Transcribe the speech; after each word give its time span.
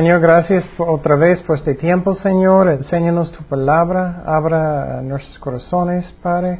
Señor, 0.00 0.20
gracias 0.22 0.64
otra 0.78 1.14
vez 1.14 1.42
por 1.42 1.58
este 1.58 1.74
tiempo, 1.74 2.14
Señor. 2.14 2.70
Enséñanos 2.70 3.30
tu 3.32 3.44
palabra, 3.44 4.22
abra 4.24 5.02
nuestros 5.02 5.38
corazones, 5.38 6.10
Padre. 6.22 6.58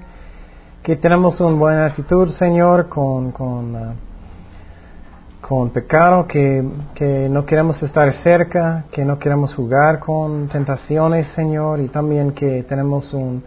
Que 0.82 0.96
tenemos 0.96 1.40
una 1.40 1.56
buena 1.56 1.86
actitud, 1.86 2.28
Señor, 2.32 2.90
con, 2.90 3.32
con, 3.32 3.74
uh, 3.74 3.94
con 5.40 5.70
pecado, 5.70 6.26
que, 6.26 6.62
que 6.94 7.30
no 7.30 7.46
queremos 7.46 7.82
estar 7.82 8.12
cerca, 8.22 8.84
que 8.92 9.06
no 9.06 9.18
queremos 9.18 9.54
jugar 9.54 10.00
con 10.00 10.46
tentaciones, 10.48 11.28
Señor, 11.28 11.80
y 11.80 11.88
también 11.88 12.32
que 12.32 12.62
tenemos 12.64 13.10
un, 13.14 13.42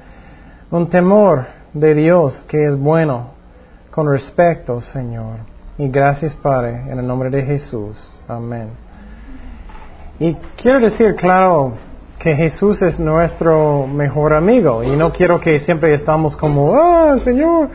un 0.72 0.90
temor 0.90 1.46
de 1.72 1.94
Dios 1.94 2.44
que 2.48 2.66
es 2.66 2.76
bueno, 2.80 3.28
con 3.92 4.10
respeto, 4.10 4.82
Señor. 4.82 5.36
Y 5.78 5.88
gracias, 5.90 6.34
Padre, 6.34 6.82
en 6.90 6.98
el 6.98 7.06
nombre 7.06 7.30
de 7.30 7.44
Jesús. 7.44 7.96
Amén. 8.28 8.83
Y 10.20 10.36
quiero 10.62 10.80
decir, 10.80 11.16
claro, 11.16 11.74
que 12.20 12.36
Jesús 12.36 12.82
es 12.82 13.00
nuestro 13.00 13.86
mejor 13.88 14.34
amigo 14.34 14.84
y 14.84 14.96
no 14.96 15.12
quiero 15.12 15.40
que 15.40 15.60
siempre 15.62 15.94
estamos 15.94 16.38
como, 16.38 16.74
ah, 16.76 17.18
Señor, 17.24 17.70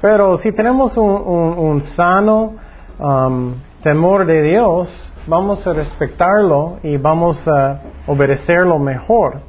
pero 0.00 0.36
si 0.36 0.52
tenemos 0.52 0.96
un, 0.96 1.82
sano 1.96 2.52
um, 2.98 3.54
temor 3.82 4.26
de 4.26 4.42
Dios, 4.42 4.88
vamos 5.26 5.66
a 5.66 5.72
respetarlo 5.72 6.78
y 6.82 6.96
vamos 6.96 7.46
a 7.48 7.80
obedecerlo 8.06 8.78
mejor. 8.78 9.40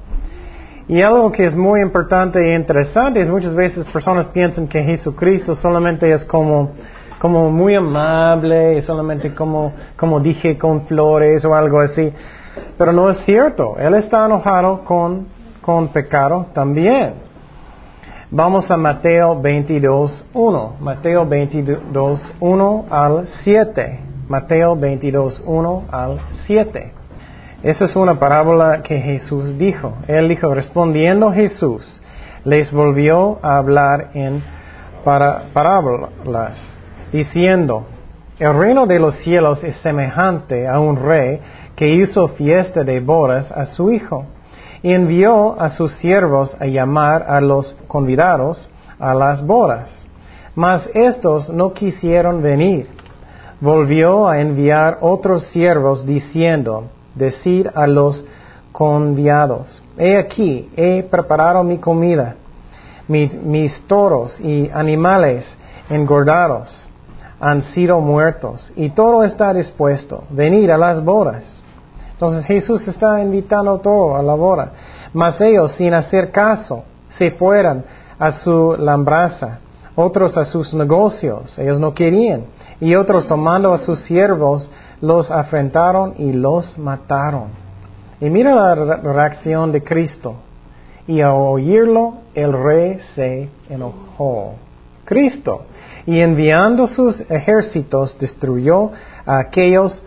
Y 0.88 1.02
algo 1.02 1.32
que 1.32 1.46
es 1.46 1.56
muy 1.56 1.82
importante 1.82 2.40
e 2.40 2.56
interesante 2.56 3.22
es 3.22 3.30
muchas 3.30 3.54
veces 3.54 3.86
personas 3.86 4.28
piensan 4.28 4.68
que 4.68 4.82
Jesucristo 4.84 5.54
solamente 5.56 6.12
es 6.12 6.26
como 6.26 6.72
como 7.20 7.52
muy 7.52 7.76
amable 7.76 8.82
solamente 8.82 9.36
como, 9.36 9.74
como 9.98 10.20
dije 10.20 10.58
con 10.58 10.88
flores 10.88 11.44
o 11.46 11.54
algo 11.54 11.82
así. 11.82 12.12
Pero 12.78 12.94
no 12.94 13.10
es 13.10 13.18
cierto. 13.26 13.76
Él 13.78 13.94
está 13.96 14.26
enojado 14.26 14.84
con, 14.86 15.28
con 15.62 15.90
pecado 15.90 16.48
también. 16.54 17.14
Vamos 18.32 18.70
a 18.72 18.78
Mateo 18.78 19.40
22, 19.42 20.26
1. 20.34 20.76
Mateo 20.80 21.26
22, 21.26 22.34
1 22.40 22.86
al 22.90 23.28
7. 23.44 24.00
Mateo 24.30 24.76
22, 24.76 25.42
1 25.46 25.84
al 25.92 26.20
7. 26.46 26.94
Esa 27.64 27.86
es 27.86 27.96
una 27.96 28.18
parábola 28.18 28.82
que 28.82 29.00
Jesús 29.00 29.58
dijo. 29.58 29.94
Él 30.08 30.30
dijo, 30.30 30.54
respondiendo 30.54 31.34
Jesús, 31.34 32.02
les 32.46 32.72
volvió 32.72 33.40
a 33.42 33.58
hablar 33.58 34.12
en 34.14 34.42
parábolas 35.04 36.79
diciendo, 37.12 37.86
el 38.40 38.58
reino 38.58 38.86
de 38.86 39.00
los 39.00 39.16
cielos 39.18 39.64
es 39.64 39.76
semejante 39.78 40.68
a 40.68 40.80
un 40.80 40.96
rey 40.96 41.40
que 41.76 41.90
hizo 41.90 42.30
fiesta 42.30 42.84
de 42.84 43.00
bodas 43.00 43.52
a 43.52 43.66
su 43.66 43.92
hijo, 43.92 44.26
y 44.82 44.94
envió 44.94 45.60
a 45.60 45.70
sus 45.70 45.92
siervos 45.96 46.56
a 46.60 46.66
llamar 46.66 47.24
a 47.28 47.42
los 47.42 47.76
convidados 47.88 48.70
a 48.98 49.14
las 49.14 49.46
bodas. 49.46 49.90
Mas 50.56 50.90
estos 50.94 51.50
no 51.50 51.74
quisieron 51.74 52.42
venir. 52.42 52.88
Volvió 53.60 54.28
a 54.28 54.40
enviar 54.40 55.00
otros 55.02 55.44
siervos 55.48 56.06
diciendo, 56.06 56.86
decir 57.16 57.70
a 57.76 57.88
los 57.88 58.24
convidados, 58.72 59.84
he 59.98 60.18
aquí, 60.18 60.70
he 60.78 61.04
preparado 61.04 61.64
mi 61.64 61.78
comida, 61.80 62.36
mis 63.08 63.82
toros 63.88 64.40
y 64.40 64.70
animales 64.70 65.46
engordados 65.90 66.89
han 67.40 67.64
sido 67.64 68.00
muertos 68.00 68.72
y 68.76 68.90
todo 68.90 69.24
está 69.24 69.54
dispuesto. 69.54 70.24
Venir 70.30 70.72
a 70.72 70.78
las 70.78 71.04
bodas. 71.04 71.44
Entonces 72.12 72.46
Jesús 72.46 72.86
está 72.88 73.22
invitando 73.22 73.78
todo 73.80 74.18
a 74.18 74.24
la 74.24 74.36
boda. 74.36 74.72
Mas 75.14 75.40
ellos, 75.42 75.72
sin 75.74 75.94
hacer 75.94 76.32
caso, 76.32 76.84
se 77.18 77.32
fueron 77.32 77.84
a 78.20 78.32
su 78.32 78.76
lambraza, 78.78 79.60
otros 79.96 80.38
a 80.38 80.46
sus 80.46 80.74
negocios, 80.74 81.58
ellos 81.58 81.80
no 81.80 81.94
querían, 81.94 82.46
y 82.80 82.96
otros 82.96 83.28
tomando 83.28 83.74
a 83.74 83.78
sus 83.78 84.00
siervos, 84.02 84.70
los 85.02 85.32
afrentaron 85.32 86.14
y 86.18 86.34
los 86.34 86.78
mataron. 86.78 87.48
Y 88.22 88.30
mira 88.30 88.54
la 88.54 88.76
reacción 88.76 89.72
de 89.72 89.82
Cristo. 89.82 90.36
Y 91.08 91.22
al 91.22 91.32
oírlo, 91.32 92.16
el 92.36 92.52
rey 92.54 93.00
se 93.16 93.50
enojó. 93.70 94.56
Cristo 95.06 95.64
y 96.10 96.22
enviando 96.22 96.88
sus 96.88 97.22
ejércitos 97.30 98.18
destruyó 98.18 98.90
a 99.28 99.38
aquellos 99.38 100.04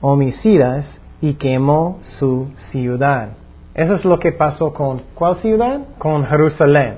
homicidas 0.00 0.84
y 1.20 1.34
quemó 1.34 2.00
su 2.02 2.48
ciudad. 2.72 3.28
Eso 3.72 3.94
es 3.94 4.04
lo 4.04 4.18
que 4.18 4.32
pasó 4.32 4.74
con 4.74 5.02
¿cuál 5.14 5.36
ciudad? 5.36 5.82
Con 5.96 6.26
Jerusalén. 6.26 6.96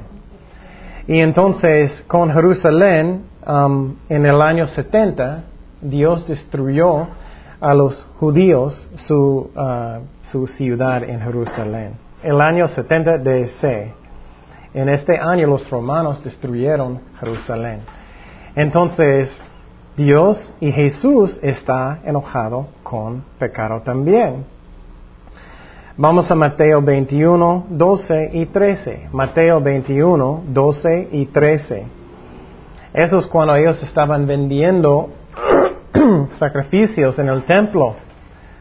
Y 1.07 1.19
entonces 1.19 2.03
con 2.07 2.33
Jerusalén, 2.33 3.25
um, 3.47 3.97
en 4.09 4.25
el 4.25 4.41
año 4.41 4.67
70, 4.69 5.45
Dios 5.83 6.27
destruyó 6.27 7.09
a 7.61 7.75
los 7.75 8.07
judíos 8.21 8.89
su, 9.07 9.51
uh, 9.55 10.01
su 10.33 10.47
ciudad 10.47 11.05
en 11.05 11.21
Jerusalén. 11.21 11.93
El 12.23 12.41
año 12.41 12.69
70 12.69 13.19
DC. 13.19 13.93
En 14.73 14.89
este 14.89 15.19
año 15.19 15.47
los 15.47 15.69
romanos 15.69 16.25
destruyeron 16.25 17.01
Jerusalén. 17.21 18.00
Entonces, 18.55 19.31
Dios 19.97 20.53
y 20.61 20.73
Jesús 20.73 21.39
está 21.43 22.01
enojado 22.05 22.69
con 22.83 23.25
pecado 23.39 23.83
también. 23.83 24.45
Vamos 25.97 26.31
a 26.31 26.35
Mateo 26.35 26.81
21, 26.81 27.67
12 27.69 28.31
y 28.33 28.47
13. 28.47 29.09
Mateo 29.13 29.61
21, 29.61 30.45
12 30.49 31.09
y 31.13 31.27
13. 31.27 31.87
Eso 32.95 33.19
es 33.19 33.27
cuando 33.27 33.55
ellos 33.55 33.83
estaban 33.83 34.27
vendiendo 34.27 35.11
sacrificios 36.39 37.19
en 37.19 37.29
el 37.29 37.43
templo 37.43 37.97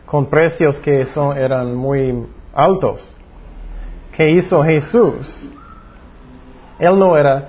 con 0.06 0.26
precios 0.26 0.76
que 0.78 1.06
son, 1.06 1.38
eran 1.38 1.76
muy 1.76 2.26
altos. 2.54 3.16
¿Qué 4.18 4.32
hizo 4.32 4.64
Jesús? 4.64 5.52
Él 6.80 7.00
no 7.00 7.16
era 7.16 7.48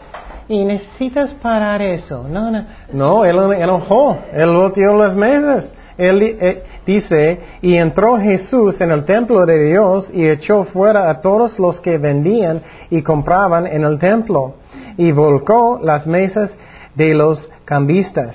y 0.51 0.65
necesitas 0.65 1.33
parar 1.35 1.81
eso. 1.81 2.27
No, 2.29 2.51
no, 2.51 2.65
no 2.93 3.25
él 3.25 3.39
enojó, 3.53 4.19
él 4.33 4.51
volteó 4.51 4.97
las 4.97 5.15
mesas. 5.15 5.71
Él 5.97 6.23
eh, 6.23 6.65
dice, 6.85 7.39
y 7.63 7.77
entró 7.77 8.19
Jesús 8.19 8.81
en 8.81 8.91
el 8.91 9.05
templo 9.05 9.47
de 9.47 9.63
Dios 9.67 10.11
y 10.13 10.27
echó 10.27 10.65
fuera 10.65 11.09
a 11.09 11.21
todos 11.21 11.57
los 11.61 11.79
que 11.81 11.99
vendían 11.99 12.63
y 12.91 13.03
compraban 13.03 13.65
en 13.67 13.85
el 13.85 13.99
templo, 14.01 14.55
y 14.97 15.13
volcó 15.13 15.79
las 15.81 16.07
mesas 16.07 16.51
de 16.97 17.15
los 17.15 17.49
cambistas 17.65 18.35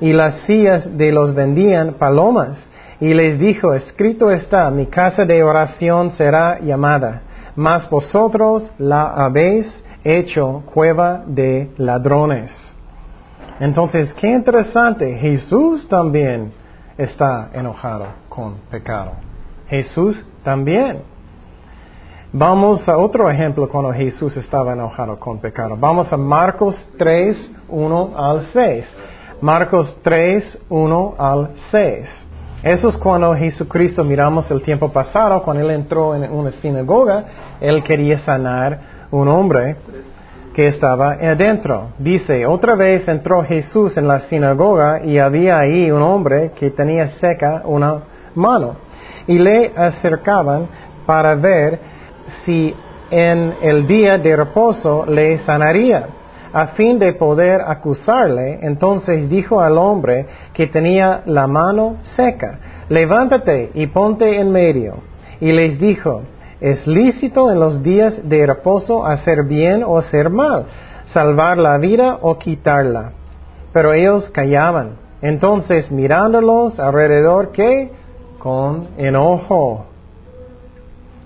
y 0.00 0.12
las 0.12 0.42
sillas 0.42 0.96
de 0.96 1.10
los 1.10 1.34
vendían 1.34 1.94
palomas, 1.94 2.58
y 3.00 3.12
les 3.12 3.40
dijo, 3.40 3.72
escrito 3.72 4.30
está, 4.30 4.70
mi 4.70 4.86
casa 4.86 5.24
de 5.24 5.42
oración 5.42 6.10
será 6.12 6.60
llamada, 6.60 7.22
mas 7.56 7.90
vosotros 7.90 8.70
la 8.78 9.06
habéis 9.06 9.66
hecho 10.06 10.62
cueva 10.72 11.24
de 11.26 11.70
ladrones. 11.78 12.50
Entonces, 13.58 14.12
qué 14.14 14.28
interesante, 14.32 15.16
Jesús 15.16 15.88
también 15.88 16.52
está 16.96 17.50
enojado 17.52 18.06
con 18.28 18.54
pecado. 18.70 19.12
Jesús 19.68 20.24
también. 20.44 21.02
Vamos 22.32 22.86
a 22.88 22.98
otro 22.98 23.30
ejemplo 23.30 23.68
cuando 23.68 23.92
Jesús 23.92 24.36
estaba 24.36 24.74
enojado 24.74 25.18
con 25.18 25.38
pecado. 25.38 25.76
Vamos 25.78 26.12
a 26.12 26.16
Marcos 26.16 26.76
3, 26.98 27.52
1 27.68 28.12
al 28.16 28.46
6. 28.52 28.84
Marcos 29.40 29.96
3, 30.02 30.58
1 30.68 31.14
al 31.18 31.50
6. 31.70 32.26
Eso 32.62 32.88
es 32.88 32.96
cuando 32.96 33.34
Jesucristo, 33.34 34.02
miramos 34.04 34.50
el 34.50 34.62
tiempo 34.62 34.90
pasado, 34.90 35.42
cuando 35.42 35.62
Él 35.62 35.70
entró 35.70 36.14
en 36.14 36.30
una 36.30 36.50
sinagoga, 36.52 37.24
Él 37.60 37.82
quería 37.84 38.18
sanar 38.20 38.95
un 39.10 39.28
hombre 39.28 39.76
que 40.54 40.68
estaba 40.68 41.12
adentro. 41.12 41.90
Dice, 41.98 42.46
otra 42.46 42.74
vez 42.74 43.06
entró 43.08 43.44
Jesús 43.44 43.96
en 43.96 44.08
la 44.08 44.20
sinagoga 44.20 45.04
y 45.04 45.18
había 45.18 45.58
ahí 45.58 45.90
un 45.90 46.00
hombre 46.00 46.52
que 46.58 46.70
tenía 46.70 47.08
seca 47.18 47.62
una 47.66 48.00
mano. 48.34 48.76
Y 49.26 49.38
le 49.38 49.72
acercaban 49.76 50.66
para 51.04 51.34
ver 51.34 51.78
si 52.44 52.74
en 53.10 53.54
el 53.60 53.86
día 53.86 54.18
de 54.18 54.34
reposo 54.34 55.04
le 55.06 55.38
sanaría. 55.40 56.06
A 56.52 56.68
fin 56.68 56.98
de 56.98 57.12
poder 57.12 57.60
acusarle, 57.60 58.60
entonces 58.62 59.28
dijo 59.28 59.60
al 59.60 59.76
hombre 59.76 60.26
que 60.54 60.68
tenía 60.68 61.20
la 61.26 61.46
mano 61.46 61.96
seca, 62.16 62.58
levántate 62.88 63.72
y 63.74 63.88
ponte 63.88 64.40
en 64.40 64.50
medio. 64.50 64.94
Y 65.38 65.52
les 65.52 65.78
dijo, 65.78 66.22
¿Es 66.60 66.86
lícito 66.86 67.50
en 67.50 67.60
los 67.60 67.82
días 67.82 68.28
de 68.28 68.46
reposo 68.46 69.04
hacer 69.04 69.44
bien 69.44 69.84
o 69.84 69.98
hacer 69.98 70.30
mal, 70.30 70.64
salvar 71.12 71.58
la 71.58 71.78
vida 71.78 72.18
o 72.22 72.38
quitarla? 72.38 73.12
Pero 73.72 73.92
ellos 73.92 74.30
callaban. 74.30 74.96
Entonces, 75.20 75.90
mirándolos 75.90 76.78
alrededor, 76.78 77.52
¿qué? 77.52 77.90
con 78.46 78.86
enojo. 78.96 79.86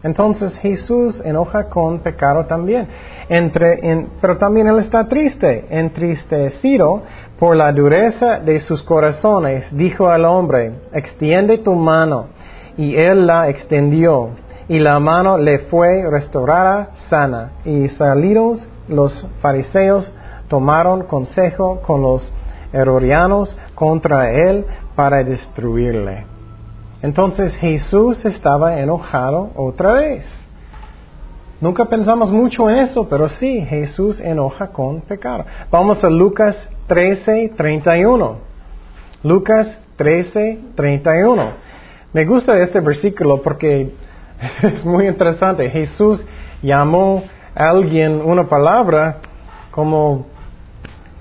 Entonces 0.02 0.56
Jesús 0.56 1.20
enoja 1.22 1.68
con 1.68 1.98
pecado 1.98 2.46
también. 2.46 2.88
Entre, 3.28 4.08
pero 4.22 4.38
también 4.38 4.68
Él 4.68 4.78
está 4.78 5.06
triste, 5.06 5.66
entristecido 5.68 7.02
por 7.38 7.56
la 7.56 7.72
dureza 7.72 8.38
de 8.40 8.60
sus 8.60 8.82
corazones. 8.82 9.66
Dijo 9.76 10.08
al 10.08 10.24
hombre, 10.24 10.72
extiende 10.94 11.58
tu 11.58 11.74
mano. 11.74 12.28
Y 12.78 12.96
Él 12.96 13.26
la 13.26 13.50
extendió. 13.50 14.30
Y 14.70 14.78
la 14.78 15.00
mano 15.00 15.36
le 15.36 15.58
fue 15.58 16.08
restaurada 16.08 16.90
sana. 17.08 17.54
Y 17.64 17.88
salidos 17.88 18.68
los 18.86 19.26
fariseos 19.42 20.08
tomaron 20.46 21.02
consejo 21.08 21.80
con 21.84 22.02
los 22.02 22.32
herodianos 22.72 23.58
contra 23.74 24.30
Él 24.30 24.64
para 24.94 25.24
destruirle. 25.24 26.24
Entonces 27.02 27.52
Jesús 27.56 28.24
estaba 28.24 28.78
enojado 28.78 29.50
otra 29.56 29.94
vez. 29.94 30.24
Nunca 31.60 31.86
pensamos 31.86 32.30
mucho 32.30 32.70
en 32.70 32.76
eso, 32.76 33.08
pero 33.08 33.28
sí, 33.28 33.62
Jesús 33.62 34.20
enoja 34.20 34.68
con 34.68 35.00
pecado. 35.00 35.46
Vamos 35.72 36.04
a 36.04 36.08
Lucas 36.08 36.56
13, 36.86 37.54
31. 37.56 38.36
Lucas 39.24 39.66
13, 39.96 40.60
31. 40.76 41.70
Me 42.12 42.24
gusta 42.24 42.56
este 42.62 42.78
versículo 42.78 43.42
porque 43.42 43.92
es 44.62 44.84
muy 44.84 45.06
interesante. 45.06 45.68
Jesús 45.70 46.24
llamó 46.62 47.22
a 47.54 47.68
alguien 47.68 48.20
una 48.20 48.48
palabra 48.48 49.18
como, 49.70 50.26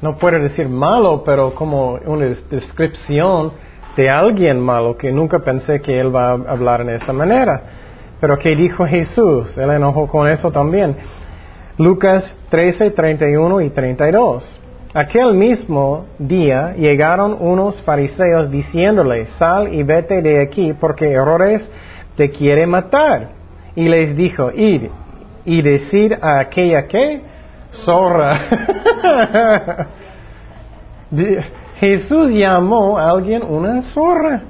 no 0.01 0.17
puedo 0.17 0.39
decir 0.39 0.69
malo, 0.69 1.23
pero 1.25 1.53
como 1.53 1.93
una 2.05 2.25
descripción 2.49 3.51
de 3.95 4.09
alguien 4.09 4.59
malo 4.59 4.97
que 4.97 5.11
nunca 5.11 5.39
pensé 5.39 5.81
que 5.81 5.99
él 5.99 6.15
va 6.15 6.29
a 6.29 6.33
hablar 6.33 6.81
en 6.81 6.89
esa 6.89 7.11
manera. 7.11 7.61
Pero 8.19 8.37
¿qué 8.37 8.55
dijo 8.55 8.85
Jesús? 8.85 9.57
Él 9.57 9.69
enojó 9.71 10.07
con 10.07 10.27
eso 10.27 10.51
también. 10.51 10.95
Lucas 11.77 12.35
13, 12.49 12.91
31 12.91 13.61
y 13.61 13.69
32. 13.69 14.59
Aquel 14.93 15.35
mismo 15.35 16.07
día 16.17 16.73
llegaron 16.75 17.37
unos 17.39 17.81
fariseos 17.83 18.49
diciéndole, 18.49 19.27
sal 19.37 19.73
y 19.73 19.83
vete 19.83 20.21
de 20.21 20.41
aquí 20.41 20.73
porque 20.73 21.11
Herodes 21.11 21.69
te 22.19 22.31
quiere 22.31 22.67
matar. 22.67 23.29
Y 23.77 23.87
les 23.87 24.13
dijo, 24.17 24.51
id 24.51 24.89
y 25.45 25.61
decir 25.61 26.19
a 26.21 26.39
aquella 26.39 26.85
que, 26.85 27.21
zorra. 27.85 28.41
Jesús 31.79 32.29
llamó 32.31 32.97
a 32.97 33.11
alguien 33.11 33.41
una 33.41 33.83
zorra. 33.93 34.41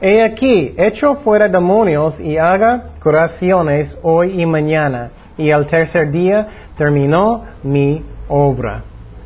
He 0.00 0.22
aquí, 0.22 0.72
echo 0.76 1.16
fuera 1.16 1.48
demonios 1.48 2.20
y 2.20 2.36
haga 2.36 2.90
curaciones 3.02 3.98
hoy 4.02 4.40
y 4.40 4.46
mañana, 4.46 5.10
y 5.36 5.50
al 5.50 5.66
tercer 5.66 6.12
día 6.12 6.46
terminó 6.78 7.44
mi 7.64 8.04
obra. 8.28 8.84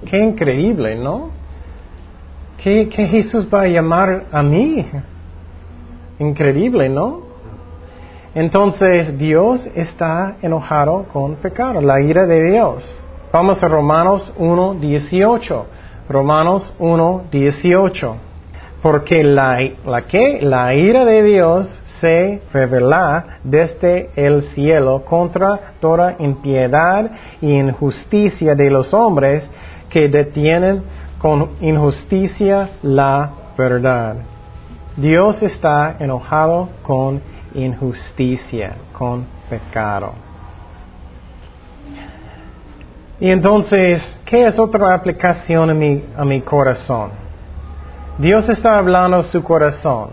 Qué 0.09 0.19
increíble, 0.21 0.97
¿no? 0.97 1.33
¿Qué, 2.63 2.89
qué 2.89 3.09
Jesús 3.09 3.47
va 3.53 3.61
a 3.63 3.69
llamar 3.69 4.25
a 4.33 4.43
mí? 4.43 4.87
Increíble, 6.19 6.89
¿no? 6.89 7.24
Entonces 8.35 9.17
Dios 9.17 9.65
está 9.77 10.37
enojado 10.43 11.05
con 11.13 11.37
pecado, 11.37 11.81
la 11.81 12.01
ira 12.01 12.27
de 12.27 12.51
Dios. 12.51 12.85
Vamos 13.33 13.63
a 13.63 13.69
Romanos 13.69 14.33
1, 14.37 14.75
18. 14.75 15.67
Romanos 16.09 16.75
1, 16.79 17.23
18. 17.31 18.17
Porque 18.83 19.23
la, 19.23 19.59
la, 19.87 20.03
que, 20.03 20.41
la 20.43 20.75
ira 20.75 21.05
de 21.05 21.23
Dios 21.23 21.83
se 22.01 22.43
revela 22.53 23.39
desde 23.45 24.11
el 24.17 24.43
cielo 24.55 25.05
contra 25.05 25.75
toda 25.81 26.17
impiedad 26.19 27.11
y 27.41 27.53
injusticia 27.53 28.55
de 28.55 28.71
los 28.71 28.93
hombres 28.93 29.49
que 29.89 30.09
detienen 30.09 30.83
con 31.19 31.51
injusticia 31.61 32.71
la 32.83 33.31
verdad. 33.57 34.17
Dios 34.97 35.43
está 35.43 35.97
enojado 35.99 36.69
con 36.83 37.21
injusticia, 37.55 38.75
con 38.93 39.27
pecado. 39.49 40.13
Y 43.21 43.31
entonces, 43.31 44.03
¿qué 44.25 44.47
es 44.47 44.59
otra 44.59 44.93
aplicación 44.93 45.71
a 45.71 46.25
mi, 46.25 46.41
corazón? 46.41 47.11
Dios 48.19 48.49
está 48.49 48.77
hablando 48.77 49.19
a 49.19 49.25
su 49.25 49.43
corazón. 49.43 50.11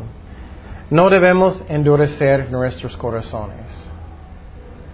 No 0.89 1.09
debemos 1.09 1.61
endurecer 1.67 2.51
nuestros 2.51 2.95
corazones. 2.97 3.89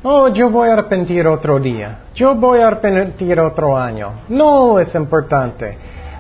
Oh, 0.04 0.30
yo 0.30 0.50
voy 0.50 0.70
a 0.70 0.74
arrepentir 0.74 1.28
otro 1.28 1.60
día. 1.60 2.00
Yo 2.16 2.34
voy 2.36 2.60
a 2.60 2.68
arrepentir 2.68 3.40
otro 3.40 3.78
año. 3.78 4.12
No 4.30 4.80
es 4.80 4.94
importante. 4.96 5.78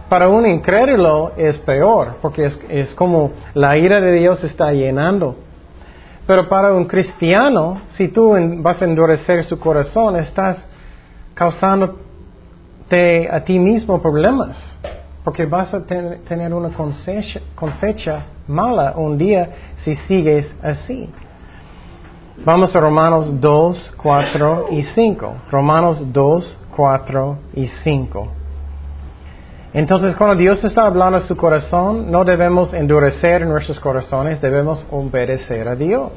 Para 0.09 0.27
un 0.27 0.45
incrédulo 0.45 1.33
es 1.37 1.57
peor, 1.59 2.15
porque 2.21 2.45
es, 2.45 2.59
es 2.69 2.95
como 2.95 3.31
la 3.53 3.77
ira 3.77 4.01
de 4.01 4.13
Dios 4.13 4.43
está 4.43 4.71
llenando. 4.71 5.46
Pero 6.27 6.49
para 6.49 6.73
un 6.73 6.85
cristiano, 6.85 7.81
si 7.95 8.09
tú 8.09 8.35
vas 8.57 8.81
a 8.81 8.85
endurecer 8.85 9.45
su 9.45 9.57
corazón, 9.57 10.17
estás 10.17 10.57
causándote 11.33 13.29
a 13.31 13.39
ti 13.45 13.57
mismo 13.57 14.01
problemas, 14.01 14.57
porque 15.23 15.45
vas 15.45 15.73
a 15.73 15.85
tener 15.85 16.53
una 16.53 16.69
cosecha, 17.55 18.25
mala 18.45 18.93
un 18.97 19.17
día 19.17 19.49
si 19.85 19.95
sigues 20.07 20.53
así. 20.61 21.09
Vamos 22.43 22.75
a 22.75 22.79
Romanos 22.81 23.39
2, 23.39 23.93
4 23.97 24.67
y 24.71 24.83
5. 24.83 25.33
Romanos 25.49 26.13
2, 26.13 26.57
4 26.75 27.37
y 27.55 27.67
5. 27.83 28.36
Entonces, 29.73 30.15
cuando 30.15 30.37
Dios 30.37 30.63
está 30.63 30.85
hablando 30.85 31.17
a 31.17 31.21
su 31.21 31.35
corazón, 31.35 32.09
no 32.09 32.23
debemos 32.23 32.73
endurecer 32.73 33.45
nuestros 33.45 33.79
corazones, 33.79 34.41
debemos 34.41 34.85
obedecer 34.91 35.67
a 35.67 35.75
Dios. 35.75 36.11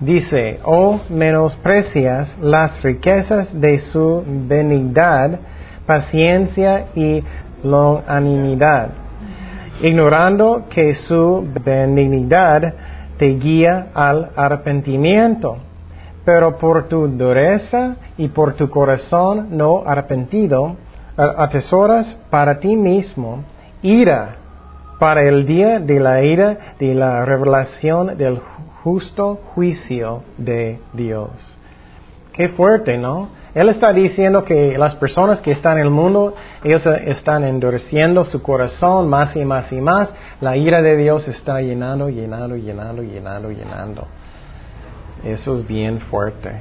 Dice, 0.00 0.60
oh 0.64 1.00
menosprecias 1.08 2.36
las 2.40 2.82
riquezas 2.82 3.48
de 3.58 3.78
su 3.78 4.22
benignidad, 4.26 5.38
paciencia 5.86 6.88
y 6.94 7.22
longanimidad, 7.62 8.88
ignorando 9.80 10.64
que 10.68 10.94
su 10.96 11.48
benignidad 11.64 12.74
te 13.18 13.26
guía 13.26 13.86
al 13.94 14.30
arrepentimiento. 14.36 15.58
Pero 16.26 16.58
por 16.58 16.88
tu 16.88 17.06
dureza 17.06 17.96
y 18.18 18.28
por 18.28 18.54
tu 18.54 18.68
corazón 18.68 19.56
no 19.56 19.84
arrepentido, 19.86 20.76
atesoras 21.16 22.16
para 22.30 22.58
ti 22.58 22.76
mismo 22.76 23.44
ira 23.82 24.36
para 24.98 25.22
el 25.22 25.46
día 25.46 25.78
de 25.78 26.00
la 26.00 26.22
ira 26.22 26.74
de 26.78 26.94
la 26.94 27.24
revelación 27.24 28.16
del 28.16 28.40
justo 28.82 29.40
juicio 29.54 30.22
de 30.38 30.78
Dios. 30.92 31.30
Qué 32.32 32.50
fuerte, 32.50 32.98
¿no? 32.98 33.28
Él 33.54 33.70
está 33.70 33.92
diciendo 33.94 34.44
que 34.44 34.76
las 34.76 34.94
personas 34.96 35.40
que 35.40 35.52
están 35.52 35.78
en 35.78 35.84
el 35.84 35.90
mundo, 35.90 36.34
ellos 36.62 36.84
están 37.06 37.42
endureciendo 37.42 38.24
su 38.26 38.42
corazón 38.42 39.08
más 39.08 39.34
y 39.34 39.46
más 39.46 39.72
y 39.72 39.80
más. 39.80 40.10
La 40.42 40.58
ira 40.58 40.82
de 40.82 40.96
Dios 40.98 41.26
está 41.26 41.62
llenando, 41.62 42.10
llenando, 42.10 42.54
llenando, 42.54 43.02
llenando, 43.02 43.50
llenando. 43.50 44.06
Eso 45.24 45.58
es 45.58 45.66
bien 45.66 46.00
fuerte. 46.00 46.52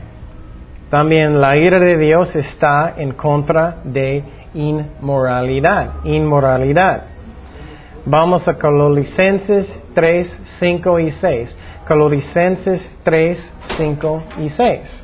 También 0.89 1.41
la 1.41 1.57
ira 1.57 1.79
de 1.79 1.97
Dios 1.97 2.33
está 2.33 2.93
en 2.95 3.11
contra 3.11 3.79
de 3.83 4.23
inmoralidad. 4.55 6.03
Inmoralidad. 6.05 7.03
Vamos 8.05 8.47
a 8.47 8.57
Colosenses 8.57 9.67
3, 9.93 10.39
5 10.59 10.99
y 10.99 11.11
6. 11.11 11.55
Colosenses 11.87 12.89
3, 13.03 13.53
5 13.77 14.23
y 14.39 14.49
6. 14.49 15.03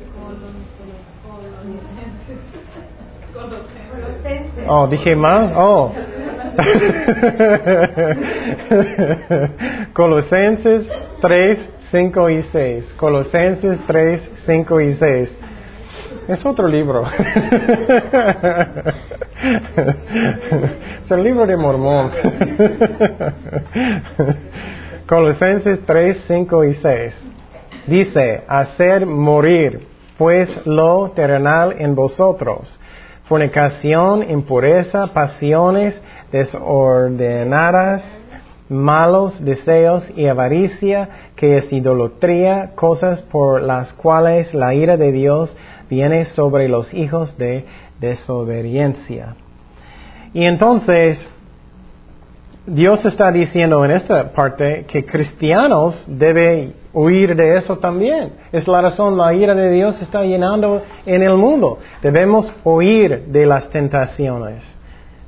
Oh, 4.68 4.86
dije 4.86 5.16
mal. 5.16 5.52
Oh. 5.56 5.92
Colosenses 9.92 10.88
3, 11.20 11.58
5 11.90 12.30
y 12.30 12.42
6. 12.42 12.94
Colosenses 12.96 13.78
3, 13.86 14.30
5 14.46 14.80
y 14.80 14.94
6. 14.94 15.28
Es 16.28 16.44
otro 16.46 16.68
libro. 16.68 17.04
es 21.04 21.10
el 21.10 21.22
libro 21.22 21.46
de 21.46 21.56
Mormón. 21.56 22.10
Colosenses 25.06 25.80
3, 25.84 26.24
5 26.26 26.64
y 26.64 26.74
6. 26.74 27.14
Dice, 27.86 28.44
hacer 28.46 29.04
morir 29.06 29.92
pues 30.16 30.48
lo 30.66 31.10
terrenal 31.16 31.74
en 31.78 31.96
vosotros, 31.96 32.78
fornicación, 33.24 34.30
impureza, 34.30 35.08
pasiones 35.08 36.00
desordenadas, 36.30 38.04
malos 38.68 39.44
deseos 39.44 40.04
y 40.16 40.26
avaricia, 40.26 41.08
que 41.36 41.58
es 41.58 41.72
idolatría, 41.72 42.70
cosas 42.74 43.22
por 43.22 43.62
las 43.62 43.92
cuales 43.94 44.52
la 44.54 44.74
ira 44.74 44.96
de 44.96 45.12
Dios 45.12 45.54
viene 45.90 46.24
sobre 46.26 46.68
los 46.68 46.92
hijos 46.94 47.36
de 47.36 47.64
desobediencia. 48.00 49.36
Y 50.34 50.44
entonces, 50.44 51.18
Dios 52.66 53.04
está 53.04 53.32
diciendo 53.32 53.84
en 53.84 53.90
esta 53.90 54.32
parte 54.32 54.84
que 54.86 55.04
cristianos 55.04 56.02
deben 56.06 56.74
huir 56.92 57.34
de 57.34 57.56
eso 57.56 57.78
también. 57.78 58.34
Es 58.52 58.68
la 58.68 58.80
razón, 58.80 59.18
la 59.18 59.34
ira 59.34 59.54
de 59.54 59.70
Dios 59.70 60.00
está 60.00 60.22
llenando 60.22 60.82
en 61.04 61.22
el 61.22 61.36
mundo. 61.36 61.78
Debemos 62.02 62.50
huir 62.64 63.26
de 63.26 63.46
las 63.46 63.68
tentaciones. 63.70 64.62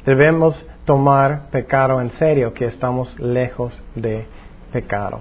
Debemos 0.04 0.64
tomar 0.84 1.50
pecado 1.50 2.00
en 2.00 2.10
serio, 2.12 2.52
que 2.52 2.66
estamos 2.66 3.18
lejos 3.18 3.82
de 3.94 4.26
pecado. 4.72 5.20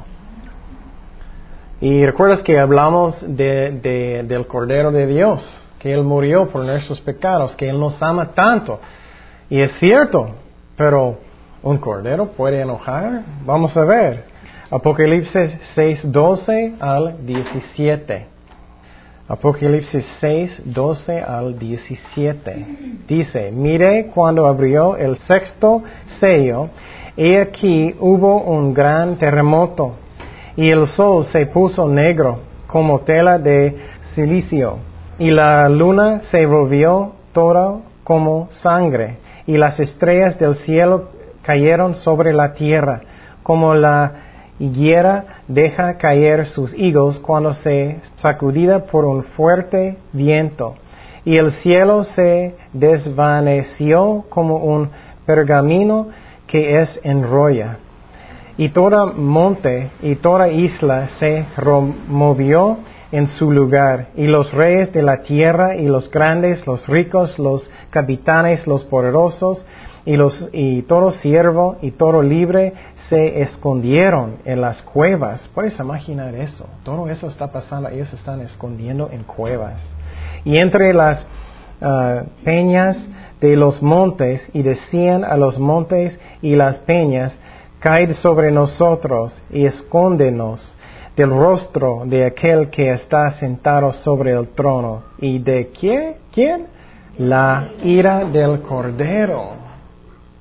Y 1.80 2.06
recuerdas 2.06 2.42
que 2.44 2.60
hablamos 2.60 3.16
de, 3.22 4.24
del 4.25 4.48
Cordero 4.48 4.92
de 4.92 5.08
Dios, 5.08 5.42
que 5.80 5.94
Él 5.94 6.04
murió 6.04 6.48
por 6.48 6.63
nuestros 6.63 7.02
pecados, 7.02 7.56
que 7.56 7.70
Él 7.70 7.80
nos 7.80 8.02
ama 8.02 8.30
tanto. 8.32 8.80
Y 9.50 9.60
es 9.60 9.72
cierto, 9.80 10.30
pero 10.78 11.18
¿un 11.62 11.78
Cordero 11.78 12.28
puede 12.28 12.62
enojar? 12.62 13.24
Vamos 13.46 13.75
a 13.75 13.84
ver. 13.84 14.25
Apocalipsis 14.70 15.52
6, 15.75 16.12
12 16.12 16.75
al 16.80 17.25
17. 17.25 18.33
Apocalipsis 19.34 20.06
6, 20.20 20.62
12 20.66 21.22
al 21.22 21.58
17. 21.58 22.66
Dice, 23.08 23.52
mire 23.52 24.12
cuando 24.13 24.46
abrió 24.46 24.96
el 24.96 25.18
sexto 25.18 25.82
sello, 26.20 26.70
y 27.18 27.36
aquí 27.38 27.96
hubo 28.00 28.42
un 28.44 28.75
gran 28.75 29.16
terremoto, 29.16 29.94
y 30.56 30.70
el 30.70 30.86
sol 30.86 31.25
se 31.32 31.48
puso 31.48 31.88
negro 31.88 32.42
como 32.68 33.00
tela 33.00 33.40
de 33.40 33.75
silicio, 34.13 34.78
y 35.18 35.32
la 35.32 35.68
luna 35.68 36.22
se 36.30 36.46
volvió 36.46 37.13
toda 37.32 37.80
como 38.04 38.50
sangre, 38.52 39.18
y 39.48 39.58
las 39.58 39.80
estrellas 39.80 40.38
del 40.38 40.58
cielo 40.58 41.10
cayeron 41.42 41.96
sobre 41.96 42.34
la 42.34 42.54
tierra, 42.54 43.02
como 43.42 43.74
la 43.74 44.23
higuera 44.60 45.42
deja 45.48 45.98
caer 45.98 46.48
sus 46.48 46.74
higos 46.74 47.20
cuando 47.20 47.54
se 47.54 48.00
sacudida 48.18 48.86
por 48.86 49.06
un 49.06 49.24
fuerte 49.24 49.98
viento, 50.12 50.76
y 51.26 51.38
el 51.38 51.52
cielo 51.62 52.04
se 52.04 52.56
desvaneció 52.74 54.26
como 54.30 54.58
un 54.58 54.90
pergamino 55.26 56.08
que 56.48 56.82
es 56.82 57.00
enrolla. 57.04 57.78
Y 58.56 58.70
toda 58.70 59.06
monte 59.06 59.90
y 60.02 60.16
toda 60.16 60.48
isla 60.50 61.10
se 61.18 61.46
removió 61.58 62.78
en 63.12 63.28
su 63.28 63.52
lugar, 63.52 64.08
y 64.16 64.28
los 64.28 64.52
reyes 64.54 64.92
de 64.92 65.04
la 65.04 65.22
tierra, 65.22 65.76
y 65.76 65.86
los 65.86 66.10
grandes, 66.10 66.66
los 66.66 66.88
ricos, 66.88 67.38
los 67.38 67.70
capitanes, 67.92 68.66
los 68.68 68.84
poderosos, 68.84 69.66
y, 70.06 70.18
los, 70.18 70.50
y 70.52 70.82
todo 70.84 71.12
siervo 71.12 71.78
y 71.82 71.92
todo 71.92 72.22
libre 72.22 72.74
se 73.10 73.42
escondieron 73.42 74.38
en 74.46 74.62
las 74.62 74.82
cuevas. 74.82 75.48
Puedes 75.54 75.80
imaginar 75.80 76.36
eso. 76.36 76.68
Todo 76.84 77.10
eso 77.10 77.28
está 77.28 77.52
pasando. 77.52 77.90
Ellos 77.90 78.12
están 78.14 78.42
escondiendo 78.42 79.10
en 79.12 79.24
cuevas. 79.24 79.82
Y 80.44 80.58
entre 80.58 80.94
las 80.94 81.26
ah, 81.82 82.24
peñas 82.44 82.98
de 83.40 83.56
los 83.56 83.82
montes 83.82 84.42
y 84.54 84.62
decían 84.62 85.24
a 85.24 85.38
los 85.38 85.60
montes 85.60 86.20
y 86.42 86.56
las 86.56 86.78
peñas, 86.80 87.34
caed 87.80 88.14
sobre 88.14 88.52
nosotros 88.52 89.34
y 89.52 89.66
escóndenos 89.66 90.78
del 91.16 91.30
rostro 91.30 92.04
de 92.06 92.26
aquel 92.26 92.70
que 92.70 92.92
está 92.92 93.32
sentado 93.34 93.94
sobre 93.94 94.32
el 94.32 94.50
trono. 94.50 95.04
¿Y 95.20 95.40
de 95.40 95.70
quién? 95.78 96.16
¿Quién? 96.34 96.68
La 97.18 97.70
ira 97.84 98.26
del 98.26 98.62
cordero. 98.62 99.62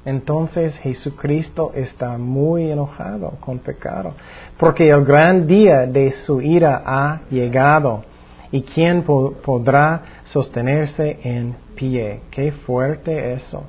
Entonces 0.05 0.75
Jesucristo 0.79 1.73
está 1.75 2.19
muy 2.19 2.71
enojado 2.71 3.35
con 3.41 3.61
pecado, 3.61 4.15
porque 4.59 4.89
el 4.91 5.05
gran 5.05 5.47
día 5.47 5.87
de 5.87 6.11
su 6.11 6.41
ira 6.41 6.83
ha 6.85 7.21
llegado. 7.31 8.05
¿Y 8.51 8.63
quién 8.63 9.03
podrá 9.03 10.03
sostenerse 10.25 11.21
en 11.23 11.55
pie? 11.75 12.21
Qué 12.31 12.53
fuerte 12.53 13.33
eso. 13.33 13.65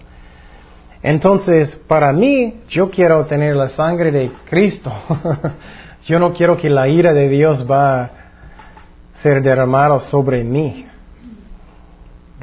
Entonces, 1.02 1.76
para 1.88 2.12
mí, 2.12 2.62
yo 2.70 2.90
quiero 2.90 3.26
tener 3.26 3.56
la 3.56 3.70
sangre 3.70 4.12
de 4.12 4.32
Cristo. 4.50 4.92
yo 6.06 6.20
no 6.20 6.34
quiero 6.34 6.58
que 6.58 6.70
la 6.70 6.88
ira 6.88 7.14
de 7.14 7.30
Dios 7.30 7.66
va 7.70 8.04
a 8.04 8.10
ser 9.22 9.42
derramada 9.42 10.00
sobre 10.10 10.44
mí. 10.44 10.86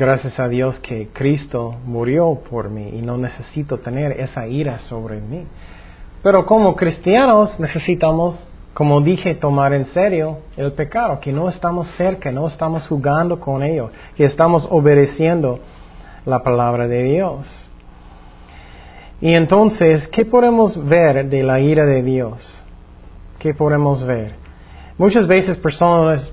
Gracias 0.01 0.41
a 0.41 0.49
Dios 0.49 0.79
que 0.79 1.09
Cristo 1.13 1.75
murió 1.85 2.41
por 2.49 2.71
mí 2.71 2.89
y 2.95 3.03
no 3.03 3.19
necesito 3.19 3.81
tener 3.81 4.13
esa 4.13 4.47
ira 4.47 4.79
sobre 4.79 5.21
mí. 5.21 5.45
Pero 6.23 6.47
como 6.47 6.75
cristianos 6.75 7.61
necesitamos, 7.61 8.49
como 8.73 9.03
dije, 9.03 9.35
tomar 9.35 9.75
en 9.75 9.85
serio 9.93 10.39
el 10.57 10.73
pecado, 10.73 11.21
que 11.21 11.35
no 11.35 11.51
estamos 11.51 11.87
cerca, 11.99 12.33
no 12.33 12.47
estamos 12.47 12.87
jugando 12.89 13.39
con 13.41 13.63
ello, 13.63 13.91
que 14.17 14.25
estamos 14.25 14.67
obedeciendo 14.71 15.61
la 16.25 16.43
palabra 16.43 16.89
de 16.89 17.03
Dios. 17.03 17.71
Y 19.21 19.35
entonces, 19.35 20.09
¿qué 20.09 20.25
podemos 20.25 20.83
ver 20.89 21.29
de 21.29 21.43
la 21.43 21.61
ira 21.61 21.85
de 21.85 22.03
Dios? 22.03 22.65
¿Qué 23.39 23.53
podemos 23.53 24.03
ver? 24.03 24.33
Muchas 24.97 25.27
veces 25.27 25.59
personas 25.59 26.33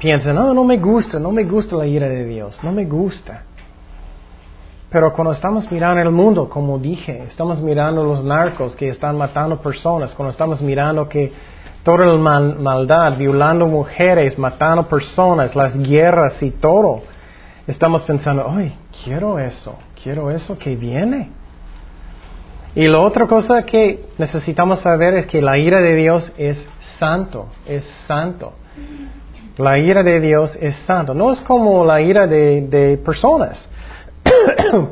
piensan, 0.00 0.34
no, 0.34 0.52
no 0.52 0.64
me 0.64 0.78
gusta, 0.78 1.18
no 1.18 1.30
me 1.32 1.44
gusta 1.44 1.76
la 1.76 1.86
ira 1.86 2.08
de 2.08 2.24
Dios, 2.24 2.58
no 2.62 2.72
me 2.72 2.84
gusta. 2.84 3.44
Pero 4.90 5.12
cuando 5.14 5.32
estamos 5.32 5.70
mirando 5.72 6.02
el 6.02 6.10
mundo, 6.10 6.48
como 6.48 6.78
dije, 6.78 7.24
estamos 7.28 7.60
mirando 7.62 8.04
los 8.04 8.22
narcos 8.22 8.76
que 8.76 8.90
están 8.90 9.16
matando 9.16 9.60
personas, 9.60 10.14
cuando 10.14 10.32
estamos 10.32 10.60
mirando 10.60 11.08
que 11.08 11.32
toda 11.82 12.04
la 12.04 12.18
maldad, 12.18 13.16
violando 13.16 13.66
mujeres, 13.66 14.38
matando 14.38 14.86
personas, 14.88 15.56
las 15.56 15.74
guerras 15.76 16.42
y 16.42 16.50
todo, 16.50 17.02
estamos 17.66 18.02
pensando, 18.02 18.46
ay, 18.48 18.76
quiero 19.02 19.38
eso, 19.38 19.78
quiero 20.02 20.30
eso 20.30 20.58
que 20.58 20.76
viene. 20.76 21.30
Y 22.74 22.86
la 22.86 23.00
otra 23.00 23.26
cosa 23.26 23.64
que 23.64 24.06
necesitamos 24.18 24.80
saber 24.80 25.14
es 25.14 25.26
que 25.26 25.40
la 25.40 25.58
ira 25.58 25.80
de 25.80 25.94
Dios 25.94 26.32
es 26.36 26.58
santo, 26.98 27.48
es 27.66 27.84
santo. 28.06 28.54
La 29.58 29.78
ira 29.78 30.02
de 30.02 30.20
Dios 30.20 30.56
es 30.60 30.76
santo. 30.86 31.14
No 31.14 31.32
es 31.32 31.40
como 31.42 31.84
la 31.84 32.00
ira 32.00 32.26
de, 32.26 33.00
personas. 33.04 33.68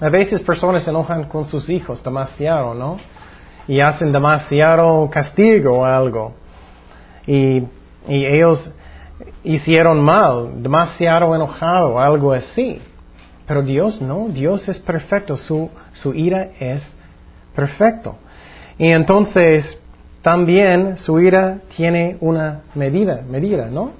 A 0.00 0.08
veces 0.10 0.42
personas 0.42 0.82
se 0.82 0.90
enojan 0.90 1.24
con 1.24 1.46
sus 1.46 1.70
hijos 1.70 2.02
demasiado, 2.02 2.74
¿no? 2.74 2.98
Y 3.66 3.80
hacen 3.80 4.12
demasiado 4.12 5.08
castigo 5.10 5.78
o 5.78 5.84
algo. 5.84 6.34
Y, 7.26 7.64
ellos 8.08 8.70
hicieron 9.42 10.00
mal, 10.00 10.62
demasiado 10.62 11.34
enojado, 11.34 11.98
algo 11.98 12.32
así. 12.32 12.80
Pero 13.46 13.62
Dios 13.62 14.00
no, 14.00 14.28
Dios 14.28 14.68
es 14.68 14.78
perfecto, 14.80 15.36
su, 15.36 15.70
su 15.94 16.14
ira 16.14 16.50
es 16.60 16.82
perfecto. 17.54 18.16
Y 18.78 18.90
entonces, 18.90 19.78
también 20.26 20.98
su 20.98 21.20
ira 21.20 21.58
tiene 21.76 22.16
una 22.20 22.62
medida, 22.74 23.22
medida, 23.30 23.66
¿no? 23.66 23.92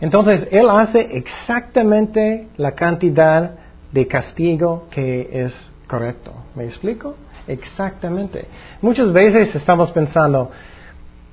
Entonces, 0.00 0.48
Él 0.50 0.70
hace 0.70 1.14
exactamente 1.18 2.48
la 2.56 2.72
cantidad 2.72 3.50
de 3.92 4.06
castigo 4.06 4.84
que 4.90 5.28
es 5.30 5.54
correcto. 5.86 6.32
¿Me 6.54 6.64
explico? 6.64 7.16
Exactamente. 7.46 8.46
Muchas 8.80 9.12
veces 9.12 9.54
estamos 9.54 9.90
pensando, 9.90 10.50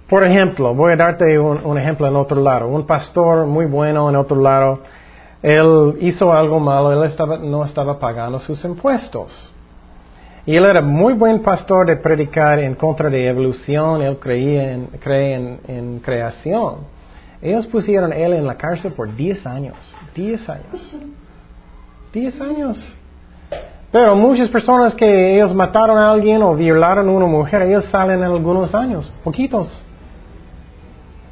por 0.10 0.26
ejemplo, 0.26 0.76
voy 0.76 0.92
a 0.92 0.96
darte 0.98 1.40
un, 1.40 1.78
ejemplo 1.78 2.06
en 2.06 2.18
otro 2.18 2.42
lado. 2.42 2.68
Un 2.68 2.86
pastor 2.86 3.46
muy 3.46 3.68
bueno 3.68 4.10
en 4.10 4.18
otro 4.18 4.42
lado, 4.42 4.82
él 5.42 5.96
hizo 6.02 6.34
algo 6.34 6.60
malo, 6.60 6.92
él 6.92 7.10
no 7.44 7.64
estaba 7.64 7.98
pagando 7.98 8.38
sus 8.42 8.62
impuestos. 8.66 9.54
Y 10.46 10.56
él 10.56 10.66
era 10.66 10.82
muy 10.82 11.14
buen 11.14 11.42
pastor 11.42 11.88
de 11.88 11.98
predicar 11.98 12.60
en 12.60 12.76
contra 12.76 13.10
de 13.10 13.28
evolución, 13.28 14.02
él 14.02 14.18
creía 14.20 14.72
en, 14.72 14.88
cree 15.00 15.60
en, 15.68 16.00
creación. 16.00 16.78
Ellos 17.42 17.68
pusieron 17.68 18.12
a 18.12 18.16
él 18.16 18.34
en 18.34 18.46
la 18.46 18.56
cárcel 18.56 18.94
por 18.94 19.16
10 19.16 19.46
años. 19.46 19.76
10 20.16 20.50
años. 20.50 20.98
10 22.14 22.42
años. 22.42 22.96
Pero 23.92 24.16
muchas 24.16 24.50
personas 24.50 24.94
que 24.94 25.36
ellos 25.36 25.54
mataron 25.54 25.98
a 25.98 26.12
alguien 26.12 26.42
o 26.44 26.56
violaron 26.56 27.08
a 27.08 27.12
una 27.12 27.26
mujer, 27.26 27.64
ellos 27.64 27.86
salen 27.86 28.20
en 28.20 28.26
algunos 28.26 28.74
años, 28.76 29.12
poquitos. 29.24 29.84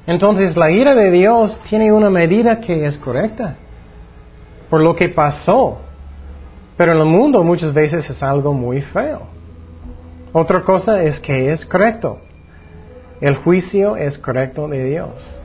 Entonces 0.05 0.55
la 0.55 0.71
ira 0.71 0.95
de 0.95 1.11
Dios 1.11 1.57
tiene 1.69 1.91
una 1.91 2.09
medida 2.09 2.59
que 2.59 2.85
es 2.85 2.97
correcta 2.97 3.55
por 4.69 4.81
lo 4.81 4.95
que 4.95 5.09
pasó. 5.09 5.79
Pero 6.77 6.93
en 6.93 6.99
el 6.99 7.05
mundo 7.05 7.43
muchas 7.43 7.73
veces 7.73 8.09
es 8.09 8.23
algo 8.23 8.53
muy 8.53 8.81
feo. 8.81 9.21
Otra 10.31 10.61
cosa 10.61 11.01
es 11.01 11.19
que 11.19 11.51
es 11.51 11.65
correcto. 11.65 12.19
El 13.19 13.35
juicio 13.37 13.97
es 13.97 14.17
correcto 14.19 14.67
de 14.67 14.85
Dios. 14.85 15.39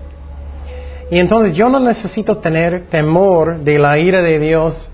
Y 1.10 1.18
entonces 1.18 1.54
yo 1.54 1.68
no 1.68 1.80
necesito 1.80 2.38
tener 2.38 2.86
temor 2.86 3.60
de 3.60 3.78
la 3.78 3.98
ira 3.98 4.22
de 4.22 4.38
Dios 4.38 4.90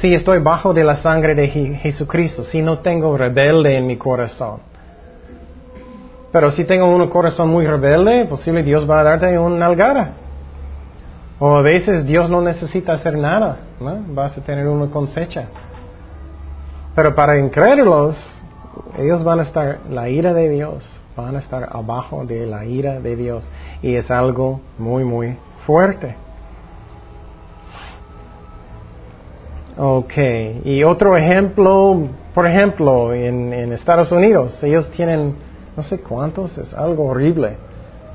si 0.00 0.14
estoy 0.14 0.40
bajo 0.40 0.72
de 0.72 0.84
la 0.84 0.96
sangre 0.96 1.34
de 1.34 1.48
Jesucristo, 1.48 2.42
si 2.44 2.62
no 2.62 2.80
tengo 2.80 3.16
rebelde 3.16 3.76
en 3.76 3.86
mi 3.86 3.96
corazón. 3.96 4.60
Pero 6.32 6.50
si 6.52 6.64
tengo 6.64 6.86
un 6.86 7.08
corazón 7.08 7.50
muy 7.50 7.66
rebelde, 7.66 8.24
posible 8.24 8.62
Dios 8.62 8.88
va 8.88 9.00
a 9.00 9.04
darte 9.04 9.38
un 9.38 9.58
nalgara. 9.58 10.12
O 11.44 11.56
a 11.56 11.60
veces 11.60 12.06
Dios 12.06 12.30
no 12.30 12.40
necesita 12.40 12.92
hacer 12.92 13.18
nada, 13.18 13.56
vas 13.80 14.38
a 14.38 14.42
tener 14.42 14.68
una 14.68 14.88
cosecha. 14.92 15.48
Pero 16.94 17.16
para 17.16 17.36
incrédulos, 17.36 18.16
ellos 18.96 19.24
van 19.24 19.40
a 19.40 19.42
estar, 19.42 19.80
la 19.90 20.08
ira 20.08 20.34
de 20.34 20.48
Dios, 20.48 21.00
van 21.16 21.34
a 21.34 21.40
estar 21.40 21.68
abajo 21.72 22.24
de 22.24 22.46
la 22.46 22.64
ira 22.64 23.00
de 23.00 23.16
Dios. 23.16 23.44
Y 23.82 23.96
es 23.96 24.08
algo 24.08 24.60
muy, 24.78 25.02
muy 25.02 25.36
fuerte. 25.66 26.14
Ok, 29.76 30.14
y 30.64 30.84
otro 30.84 31.16
ejemplo, 31.16 32.06
por 32.36 32.46
ejemplo, 32.46 33.12
en 33.12 33.72
Estados 33.72 34.12
Unidos, 34.12 34.62
ellos 34.62 34.88
tienen, 34.92 35.34
no 35.76 35.82
sé 35.82 35.98
cuántos, 36.02 36.56
es 36.56 36.72
algo 36.72 37.06
horrible 37.06 37.56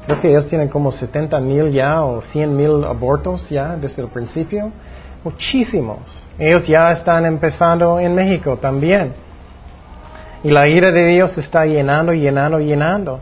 Creo 0.07 0.21
que 0.21 0.29
ellos 0.29 0.47
tienen 0.47 0.69
como 0.69 0.93
70 0.93 1.37
mil 1.41 1.69
ya 1.69 2.01
o 2.01 2.21
100 2.21 2.55
mil 2.55 2.85
abortos 2.85 3.49
ya 3.49 3.75
desde 3.75 4.01
el 4.01 4.07
principio. 4.07 4.71
Muchísimos. 5.21 6.25
Ellos 6.39 6.65
ya 6.65 6.93
están 6.93 7.25
empezando 7.25 7.99
en 7.99 8.15
México 8.15 8.55
también. 8.55 9.11
Y 10.45 10.49
la 10.49 10.65
ira 10.69 10.93
de 10.93 11.07
Dios 11.07 11.37
está 11.37 11.65
llenando, 11.65 12.13
llenando, 12.13 12.57
llenando. 12.59 13.19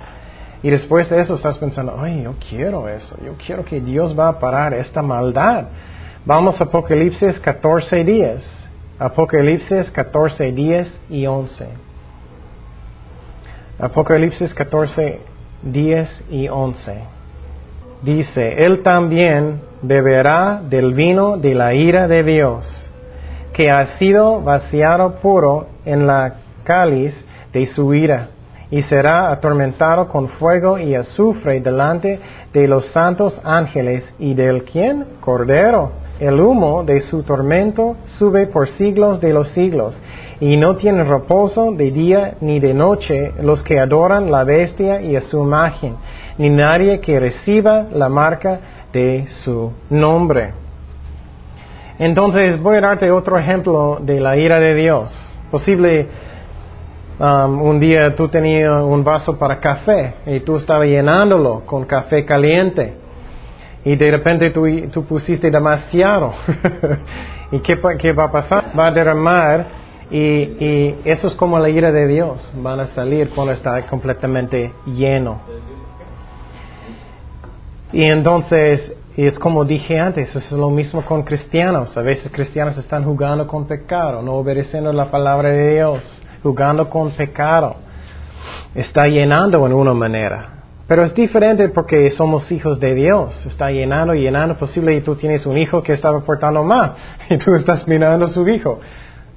Y 0.61 0.69
después 0.69 1.09
de 1.09 1.21
eso 1.21 1.33
estás 1.33 1.57
pensando, 1.57 1.95
ay, 1.99 2.21
yo 2.21 2.35
quiero 2.49 2.87
eso, 2.87 3.17
yo 3.25 3.33
quiero 3.43 3.65
que 3.65 3.81
Dios 3.81 4.17
va 4.17 4.27
a 4.27 4.39
parar 4.39 4.75
esta 4.75 5.01
maldad. 5.01 5.65
Vamos 6.23 6.61
a 6.61 6.65
Apocalipsis 6.65 7.39
14 7.39 8.03
días. 8.03 8.43
Apocalipsis 8.99 9.89
14 9.89 10.51
días 10.51 10.87
y 11.09 11.25
11. 11.25 11.67
Apocalipsis 13.79 14.53
14 14.53 15.34
10 15.65 16.23
y 16.29 16.47
11. 16.47 17.03
Dice, 18.01 18.63
Él 18.63 18.83
también 18.83 19.61
beberá 19.81 20.61
del 20.63 20.93
vino 20.93 21.37
de 21.37 21.55
la 21.55 21.73
ira 21.73 22.07
de 22.07 22.23
Dios, 22.23 22.65
que 23.53 23.71
ha 23.71 23.97
sido 23.97 24.41
vaciado 24.41 25.15
puro 25.15 25.67
en 25.85 26.05
la 26.05 26.35
cáliz 26.63 27.13
de 27.51 27.65
su 27.67 27.93
ira, 27.93 28.29
y 28.69 28.83
será 28.83 29.31
atormentado 29.31 30.07
con 30.07 30.27
fuego 30.27 30.77
y 30.77 30.95
azufre 30.95 31.59
delante 31.61 32.19
de 32.53 32.67
los 32.67 32.85
santos 32.91 33.39
ángeles 33.43 34.03
y 34.19 34.33
del 34.33 34.63
quien? 34.63 35.05
Cordero. 35.19 36.05
El 36.19 36.39
humo 36.39 36.83
de 36.83 37.01
su 37.01 37.23
tormento 37.23 37.97
sube 38.17 38.47
por 38.47 38.69
siglos 38.69 39.19
de 39.19 39.33
los 39.33 39.49
siglos, 39.49 39.97
y 40.39 40.57
no 40.57 40.75
tienen 40.75 41.07
reposo 41.07 41.71
de 41.71 41.91
día 41.91 42.35
ni 42.41 42.59
de 42.59 42.73
noche 42.73 43.31
los 43.41 43.63
que 43.63 43.79
adoran 43.79 44.31
la 44.31 44.43
bestia 44.43 45.01
y 45.01 45.15
a 45.15 45.21
su 45.21 45.41
imagen, 45.41 45.95
ni 46.37 46.49
nadie 46.49 46.99
que 46.99 47.19
reciba 47.19 47.85
la 47.93 48.09
marca 48.09 48.59
de 48.91 49.27
su 49.43 49.71
nombre. 49.89 50.51
Entonces 51.97 52.61
voy 52.61 52.77
a 52.77 52.81
darte 52.81 53.09
otro 53.11 53.37
ejemplo 53.37 53.99
de 54.01 54.19
la 54.19 54.35
ira 54.35 54.59
de 54.59 54.75
Dios. 54.75 55.13
Posible 55.49 56.07
um, 57.19 57.61
un 57.61 57.79
día 57.79 58.13
tú 58.15 58.27
tenías 58.27 58.81
un 58.81 59.03
vaso 59.03 59.37
para 59.39 59.59
café 59.59 60.15
y 60.25 60.41
tú 60.41 60.57
estabas 60.57 60.87
llenándolo 60.87 61.61
con 61.65 61.85
café 61.85 62.25
caliente 62.25 63.05
y 63.85 63.95
de 63.95 64.11
repente 64.11 64.49
tú, 64.49 64.65
tú 64.91 65.05
pusiste 65.05 65.49
demasiado. 65.49 66.33
¿Y 67.51 67.59
qué, 67.59 67.79
qué 67.99 68.11
va 68.11 68.25
a 68.25 68.31
pasar? 68.31 68.71
Va 68.77 68.87
a 68.87 68.91
derramar 68.91 69.84
y, 70.11 70.17
y, 70.17 71.01
eso 71.05 71.27
es 71.27 71.35
como 71.35 71.57
la 71.59 71.69
ira 71.69 71.91
de 71.91 72.07
Dios. 72.07 72.51
Van 72.55 72.79
a 72.79 72.87
salir 72.87 73.29
cuando 73.29 73.53
está 73.53 73.85
completamente 73.87 74.71
lleno. 74.85 75.39
Y 77.91 78.03
entonces, 78.03 78.93
es 79.17 79.39
como 79.39 79.63
dije 79.63 79.99
antes, 79.99 80.35
es 80.35 80.51
lo 80.51 80.69
mismo 80.69 81.01
con 81.03 81.23
cristianos. 81.23 81.95
A 81.95 82.01
veces 82.01 82.31
cristianos 82.31 82.77
están 82.77 83.03
jugando 83.03 83.47
con 83.47 83.65
pecado, 83.65 84.21
no 84.21 84.33
obedeciendo 84.33 84.91
la 84.91 85.09
palabra 85.09 85.49
de 85.49 85.75
Dios, 85.75 86.03
jugando 86.43 86.89
con 86.89 87.11
pecado. 87.11 87.77
Está 88.73 89.07
llenando 89.07 89.65
en 89.65 89.73
una 89.73 89.93
manera. 89.93 90.49
Pero 90.87 91.03
es 91.03 91.15
diferente 91.15 91.69
porque 91.69 92.11
somos 92.11 92.51
hijos 92.51 92.79
de 92.79 92.93
Dios. 92.93 93.43
Está 93.47 93.71
llenando, 93.71 94.13
llenando. 94.13 94.55
Posible 94.55 94.93
y 94.95 95.01
tú 95.01 95.15
tienes 95.15 95.45
un 95.45 95.57
hijo 95.57 95.81
que 95.81 95.93
estaba 95.93 96.19
portando 96.19 96.63
mal 96.63 96.93
y 97.29 97.37
tú 97.37 97.55
estás 97.55 97.87
mirando 97.87 98.25
a 98.25 98.29
su 98.29 98.47
hijo 98.47 98.79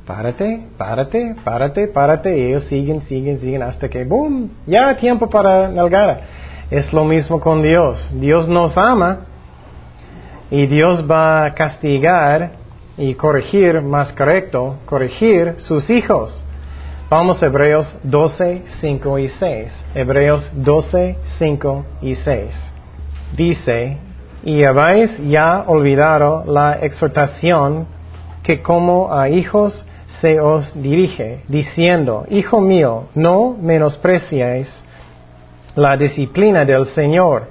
párate, 0.09 0.63
párate, 0.79 1.37
párate, 1.45 1.87
párate, 1.87 2.39
y 2.39 2.47
ellos 2.47 2.65
siguen, 2.65 3.03
siguen, 3.03 3.39
siguen 3.41 3.63
hasta 3.63 3.91
que, 3.91 4.05
¡boom!, 4.05 4.51
ya 4.67 4.97
tiempo 4.97 5.29
para 5.29 5.69
nalgar. 5.69 6.23
Es 6.71 6.91
lo 6.95 7.05
mismo 7.05 7.39
con 7.39 7.63
Dios. 7.63 8.09
Dios 8.15 8.49
nos 8.49 8.77
ama 8.79 9.27
y 10.51 10.67
Dios 10.67 11.05
va 11.09 11.45
a 11.45 11.55
castigar 11.55 12.53
y 12.97 13.15
corregir, 13.15 13.83
más 13.83 14.11
correcto, 14.15 14.77
corregir 14.87 15.57
sus 15.59 15.91
hijos. 15.91 16.43
Vamos 17.11 17.43
a 17.43 17.47
Hebreos 17.47 17.95
12, 18.03 18.63
5 18.81 19.19
y 19.19 19.29
6. 19.29 19.73
Hebreos 19.95 20.51
12, 20.55 21.19
5 21.39 21.85
y 22.01 22.15
6. 22.15 22.51
Dice, 23.37 23.99
y 24.43 24.65
habéis 24.65 25.11
ya 25.29 25.65
olvidado 25.67 26.45
la 26.47 26.79
exhortación 26.81 27.87
que 28.43 28.63
como 28.63 29.13
a 29.13 29.29
hijos 29.29 29.85
se 30.21 30.41
os 30.41 30.73
dirige, 30.75 31.43
diciendo, 31.49 32.27
Hijo 32.31 32.61
mío, 32.61 33.05
no 33.15 33.57
menospreciéis 33.61 34.69
la 35.77 35.97
disciplina 35.97 36.65
del 36.65 36.87
Señor, 36.89 37.49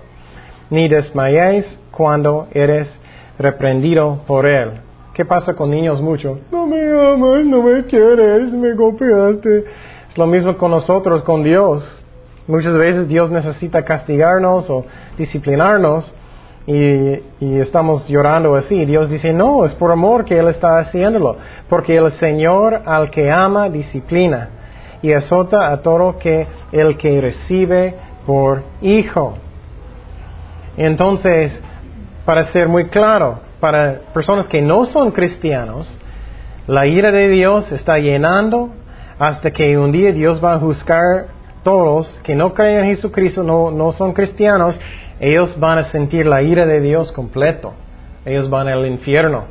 ni 0.70 0.88
desmayéis 0.88 1.66
cuando 1.92 2.48
eres 2.52 2.88
reprendido 3.40 4.20
por 4.28 4.46
Él. 4.46 4.82
¿Qué 5.14 5.24
pasa 5.26 5.54
con 5.54 5.72
niños 5.72 6.02
mucho? 6.02 6.40
No 6.52 6.66
me 6.68 6.80
amas, 6.80 7.46
no 7.46 7.64
me 7.64 7.84
quieres, 7.86 8.52
me 8.52 8.74
golpeaste. 8.74 9.66
Es 10.10 10.18
lo 10.18 10.28
mismo 10.28 10.58
con 10.58 10.72
nosotros, 10.72 11.24
con 11.24 11.44
Dios. 11.44 11.84
Muchas 12.48 12.78
veces 12.78 13.08
Dios 13.08 13.32
necesita 13.32 13.84
castigarnos 13.84 14.70
o 14.70 14.86
disciplinarnos 15.18 16.12
y, 16.68 17.24
estamos 17.60 18.08
llorando 18.10 18.56
así. 18.56 18.86
Dios 18.86 19.10
dice, 19.10 19.32
no, 19.32 19.66
es 19.66 19.74
por 19.74 19.92
amor 19.92 20.26
que 20.26 20.38
Él 20.38 20.50
está 20.50 20.80
haciéndolo, 20.80 21.38
porque 21.70 21.96
el 21.96 22.12
Señor 22.20 22.82
al 22.86 23.10
que 23.10 23.32
ama 23.32 23.70
disciplina 23.70 24.50
y 25.02 25.14
azota 25.14 25.72
a 25.72 25.82
todo 25.82 26.18
que 26.18 26.46
el 26.74 26.98
que 26.98 27.22
recibe 27.22 27.96
por 28.26 28.64
hijo. 28.82 29.38
Entonces, 30.76 31.58
para 32.26 32.52
ser 32.52 32.68
muy 32.68 32.86
claro, 32.88 33.40
para 33.62 34.02
personas 34.14 34.48
que 34.48 34.62
no 34.62 34.86
son 34.86 35.12
cristianos, 35.12 35.98
la 36.68 36.86
ira 36.86 37.12
de 37.14 37.30
Dios 37.30 37.72
está 37.72 37.98
llenando 37.98 38.72
hasta 39.18 39.52
que 39.52 39.78
un 39.78 39.94
día 39.94 40.12
Dios 40.12 40.44
va 40.44 40.56
a 40.56 40.60
juzgar 40.60 41.37
todos 41.68 42.08
que 42.24 42.34
no 42.34 42.54
creen 42.54 42.86
en 42.86 42.96
Jesucristo, 42.96 43.44
no, 43.44 43.72
no 43.72 43.92
son 43.92 44.14
cristianos, 44.14 44.80
ellos 45.20 45.60
van 45.60 45.80
a 45.80 45.92
sentir 45.92 46.26
la 46.26 46.42
ira 46.42 46.66
de 46.66 46.80
Dios 46.80 47.12
completo. 47.12 47.74
Ellos 48.24 48.50
van 48.50 48.70
al 48.70 48.86
infierno. 48.86 49.44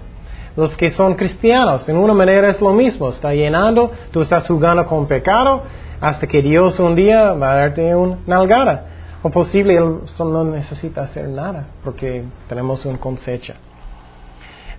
Los 0.57 0.75
que 0.79 0.93
son 0.93 1.15
cristianos, 1.15 1.87
en 1.91 1.99
una 1.99 2.15
manera 2.15 2.49
es 2.49 2.59
lo 2.59 2.73
mismo. 2.73 3.11
Está 3.11 3.35
llenando, 3.35 3.93
tú 4.13 4.23
estás 4.23 4.47
jugando 4.47 4.87
con 4.87 5.07
pecado 5.07 5.65
hasta 6.01 6.27
que 6.27 6.41
Dios 6.41 6.79
un 6.79 6.95
día 6.95 7.33
va 7.35 7.53
a 7.53 7.57
darte 7.57 7.95
un 7.95 8.21
nalgada. 8.27 8.87
O 9.23 9.29
posible, 9.29 9.77
Él 9.77 9.99
no 10.19 10.45
necesita 10.45 11.03
hacer 11.03 11.29
nada 11.29 11.67
porque 11.85 12.25
tenemos 12.49 12.83
una 12.87 12.97
cosecha. 12.97 13.57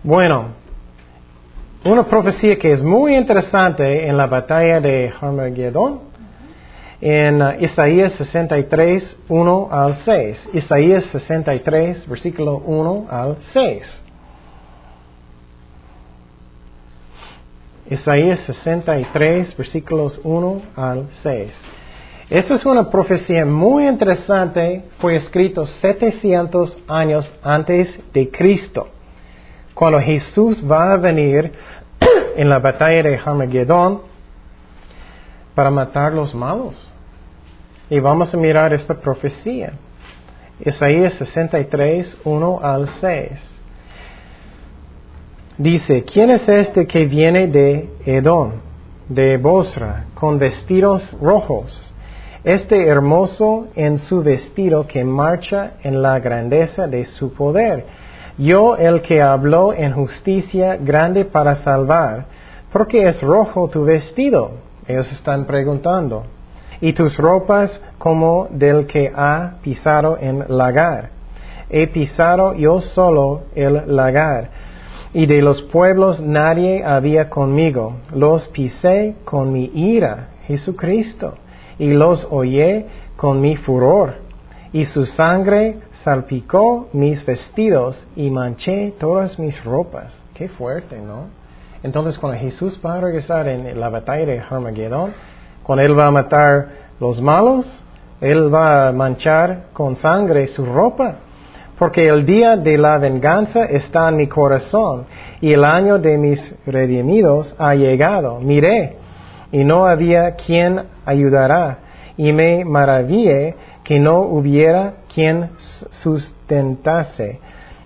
Bueno, 0.01 0.45
una 1.85 2.01
profecía 2.01 2.57
que 2.57 2.71
es 2.71 2.81
muy 2.81 3.15
interesante 3.15 4.07
en 4.07 4.17
la 4.17 4.25
batalla 4.25 4.79
de 4.79 5.13
Armagedón 5.21 6.06
en 7.01 7.41
uh, 7.41 7.51
Isaías 7.59 8.13
63, 8.13 9.17
1 9.29 9.69
al 9.71 9.97
6. 10.03 10.49
Isaías 10.53 11.05
63, 11.05 12.07
versículo 12.07 12.57
1 12.57 13.07
al 13.09 13.37
6. 13.53 14.01
Isaías 17.89 18.39
63, 18.41 19.55
versículos 19.55 20.19
1 20.23 20.61
al 20.75 21.07
6. 21.23 21.53
Esta 22.29 22.55
es 22.55 22.65
una 22.65 22.89
profecía 22.89 23.45
muy 23.45 23.87
interesante, 23.87 24.83
fue 24.99 25.15
escrito 25.15 25.65
700 25.65 26.77
años 26.89 27.29
antes 27.41 27.87
de 28.11 28.29
Cristo, 28.29 28.89
cuando 29.73 30.01
Jesús 30.01 30.61
va 30.69 30.91
a 30.91 30.97
venir 30.97 31.53
en 32.35 32.49
la 32.49 32.59
batalla 32.59 33.03
de 33.03 33.15
Armagedón 33.15 34.01
para 35.57 35.71
matar 35.71 36.13
los 36.13 36.35
malos. 36.35 36.75
Y 37.89 37.99
vamos 37.99 38.31
a 38.31 38.37
mirar 38.37 38.75
esta 38.75 38.93
profecía. 38.93 39.73
Isaías 40.63 41.15
63, 41.15 42.15
1 42.23 42.59
al 42.61 42.87
6. 43.01 43.31
Dice, 45.57 46.03
¿quién 46.03 46.29
es 46.29 46.47
este 46.47 46.85
que 46.85 47.07
viene 47.07 47.47
de 47.47 47.89
Edom, 48.05 48.51
de 49.09 49.37
Bosra, 49.37 50.05
con 50.13 50.37
vestidos 50.37 51.09
rojos? 51.19 51.91
Este 52.43 52.85
hermoso 52.85 53.69
en 53.73 53.97
su 53.97 54.21
vestido 54.21 54.85
que 54.85 55.03
marcha 55.03 55.71
en 55.81 56.03
la 56.03 56.19
grandeza 56.19 56.85
de 56.85 57.03
su 57.05 57.33
poder. 57.33 57.83
Yo 58.37 58.75
el 58.75 59.01
que 59.01 59.23
habló 59.23 59.73
en 59.73 59.93
justicia 59.93 60.75
grande 60.75 61.25
para 61.25 61.63
salvar. 61.63 62.27
¿Por 62.71 62.85
qué 62.85 63.07
es 63.07 63.19
rojo 63.23 63.67
tu 63.69 63.85
vestido? 63.85 64.66
Ellos 64.87 65.11
están 65.11 65.45
preguntando 65.45 66.23
y 66.81 66.93
tus 66.93 67.17
ropas 67.17 67.79
como 67.97 68.47
del 68.51 68.85
que 68.85 69.11
ha 69.15 69.55
pisado 69.61 70.17
en 70.19 70.45
lagar. 70.47 71.09
He 71.69 71.87
pisado 71.87 72.53
yo 72.53 72.81
solo 72.81 73.43
el 73.55 73.95
lagar, 73.95 74.49
y 75.13 75.25
de 75.25 75.41
los 75.41 75.61
pueblos 75.63 76.21
nadie 76.21 76.83
había 76.83 77.29
conmigo. 77.29 77.95
Los 78.13 78.47
pisé 78.49 79.15
con 79.25 79.51
mi 79.51 79.71
ira, 79.73 80.29
Jesucristo, 80.45 81.35
y 81.79 81.93
los 81.93 82.25
oye 82.29 82.85
con 83.15 83.41
mi 83.41 83.55
furor, 83.55 84.15
y 84.71 84.85
su 84.85 85.05
sangre 85.05 85.79
salpicó 86.03 86.87
mis 86.93 87.25
vestidos 87.25 88.05
y 88.15 88.29
manché 88.29 88.93
todas 88.99 89.37
mis 89.39 89.61
ropas. 89.63 90.17
Qué 90.33 90.47
fuerte, 90.47 91.01
¿no? 91.01 91.25
Entonces 91.83 92.17
cuando 92.17 92.39
Jesús 92.39 92.79
va 92.85 92.95
a 92.95 93.01
regresar 93.01 93.47
en 93.47 93.79
la 93.79 93.89
batalla 93.89 94.25
de 94.25 94.39
Armagedón, 94.39 95.13
cuando 95.63 95.83
Él 95.83 95.97
va 95.97 96.07
a 96.07 96.11
matar 96.11 96.67
los 96.99 97.21
malos, 97.21 97.67
Él 98.21 98.53
va 98.53 98.87
a 98.87 98.91
manchar 98.91 99.65
con 99.73 99.95
sangre 99.97 100.47
su 100.47 100.65
ropa. 100.65 101.15
Porque 101.77 102.07
el 102.07 102.25
día 102.25 102.57
de 102.57 102.77
la 102.77 102.97
venganza 102.97 103.65
está 103.65 104.09
en 104.09 104.17
mi 104.17 104.27
corazón 104.27 105.05
y 105.41 105.53
el 105.53 105.63
año 105.63 105.99
de 105.99 106.17
mis 106.17 106.55
redimidos 106.65 107.53
ha 107.59 107.75
llegado. 107.75 108.39
Miré 108.39 108.95
y 109.51 109.63
no 109.63 109.85
había 109.85 110.35
quien 110.35 110.81
ayudara 111.05 111.77
y 112.17 112.33
me 112.33 112.65
maravillé 112.65 113.55
que 113.83 113.99
no 113.99 114.21
hubiera 114.21 114.93
quien 115.13 115.51
sustentase 116.01 117.39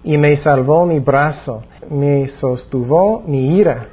y 0.04 0.17
me 0.17 0.38
salvó 0.38 0.86
mi 0.86 0.99
brazo, 0.99 1.63
me 1.91 2.27
sostuvo 2.39 3.21
mi 3.27 3.58
ira 3.58 3.89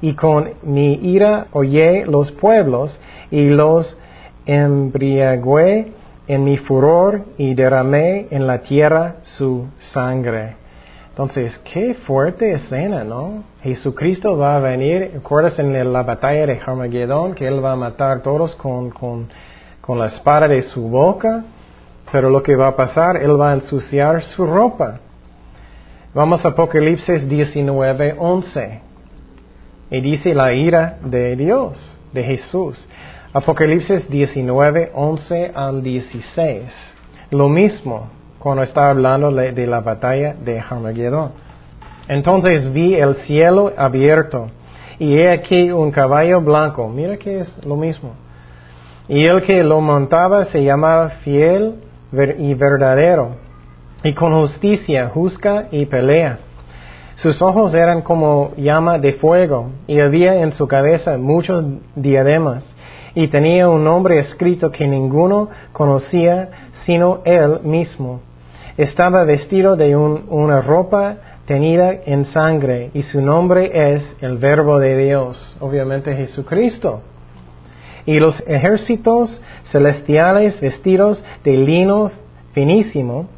y 0.00 0.14
con 0.14 0.50
mi 0.62 0.94
ira 0.94 1.46
oye 1.52 2.04
los 2.06 2.30
pueblos 2.32 2.98
y 3.30 3.48
los 3.48 3.96
embriagué 4.46 5.92
en 6.26 6.44
mi 6.44 6.56
furor 6.58 7.24
y 7.36 7.54
derramé 7.54 8.28
en 8.30 8.46
la 8.46 8.58
tierra 8.58 9.16
su 9.22 9.66
sangre. 9.92 10.56
Entonces, 11.10 11.58
qué 11.72 11.94
fuerte 11.94 12.52
escena, 12.52 13.04
¿no? 13.04 13.44
Jesucristo 13.62 14.36
va 14.36 14.56
a 14.56 14.58
venir, 14.58 15.12
¿recuerdas 15.14 15.58
en 15.58 15.92
la 15.92 16.02
batalla 16.02 16.46
de 16.46 16.60
Armagedón 16.66 17.34
que 17.34 17.46
Él 17.46 17.64
va 17.64 17.72
a 17.72 17.76
matar 17.76 18.18
a 18.18 18.22
todos 18.22 18.54
con, 18.56 18.90
con, 18.90 19.28
con 19.80 19.98
la 19.98 20.06
espada 20.06 20.48
de 20.48 20.62
su 20.62 20.88
boca? 20.88 21.44
Pero 22.10 22.30
lo 22.30 22.42
que 22.42 22.56
va 22.56 22.68
a 22.68 22.76
pasar, 22.76 23.16
Él 23.16 23.40
va 23.40 23.50
a 23.50 23.54
ensuciar 23.54 24.22
su 24.22 24.44
ropa. 24.44 25.00
Vamos 26.14 26.44
a 26.44 26.50
Apocalipsis 26.50 27.28
19, 27.28 28.14
11. 28.16 28.80
Y 29.90 30.00
dice 30.00 30.32
la 30.32 30.52
ira 30.52 30.98
de 31.02 31.34
Dios, 31.34 31.98
de 32.12 32.22
Jesús. 32.22 32.88
Apocalipsis 33.32 34.08
19, 34.08 34.92
11 34.94 35.50
al 35.52 35.82
16. 35.82 36.62
Lo 37.32 37.48
mismo 37.48 38.10
cuando 38.38 38.62
está 38.62 38.90
hablando 38.90 39.32
de 39.32 39.66
la 39.66 39.80
batalla 39.80 40.34
de 40.34 40.60
Armagedón. 40.60 41.32
Entonces 42.06 42.72
vi 42.72 42.94
el 42.94 43.16
cielo 43.26 43.72
abierto 43.76 44.50
y 45.00 45.16
he 45.16 45.32
aquí 45.32 45.72
un 45.72 45.90
caballo 45.90 46.40
blanco. 46.40 46.88
Mira 46.88 47.16
que 47.16 47.40
es 47.40 47.66
lo 47.66 47.74
mismo. 47.74 48.12
Y 49.08 49.24
el 49.26 49.42
que 49.42 49.64
lo 49.64 49.80
montaba 49.80 50.44
se 50.44 50.62
llamaba 50.62 51.08
fiel 51.24 51.74
y 52.38 52.54
verdadero 52.54 53.43
y 54.04 54.12
con 54.12 54.38
justicia 54.38 55.08
juzga 55.08 55.68
y 55.72 55.86
pelea. 55.86 56.38
Sus 57.16 57.40
ojos 57.40 57.74
eran 57.74 58.02
como 58.02 58.52
llama 58.56 58.98
de 58.98 59.14
fuego, 59.14 59.70
y 59.86 59.98
había 59.98 60.42
en 60.42 60.52
su 60.52 60.68
cabeza 60.68 61.16
muchos 61.16 61.64
diademas, 61.96 62.64
y 63.14 63.28
tenía 63.28 63.68
un 63.68 63.82
nombre 63.82 64.18
escrito 64.18 64.70
que 64.70 64.86
ninguno 64.86 65.48
conocía 65.72 66.50
sino 66.84 67.20
él 67.24 67.60
mismo. 67.62 68.20
Estaba 68.76 69.24
vestido 69.24 69.74
de 69.76 69.96
una 69.96 70.60
ropa 70.60 71.16
tenida 71.46 71.94
en 72.04 72.26
sangre, 72.26 72.90
y 72.92 73.02
su 73.04 73.22
nombre 73.22 73.94
es 73.94 74.02
el 74.20 74.36
Verbo 74.36 74.78
de 74.78 74.98
Dios, 74.98 75.56
obviamente 75.60 76.14
Jesucristo. 76.14 77.00
Y 78.04 78.18
los 78.18 78.38
ejércitos 78.46 79.40
celestiales 79.70 80.60
vestidos 80.60 81.24
de 81.42 81.56
lino 81.56 82.10
finísimo, 82.52 83.28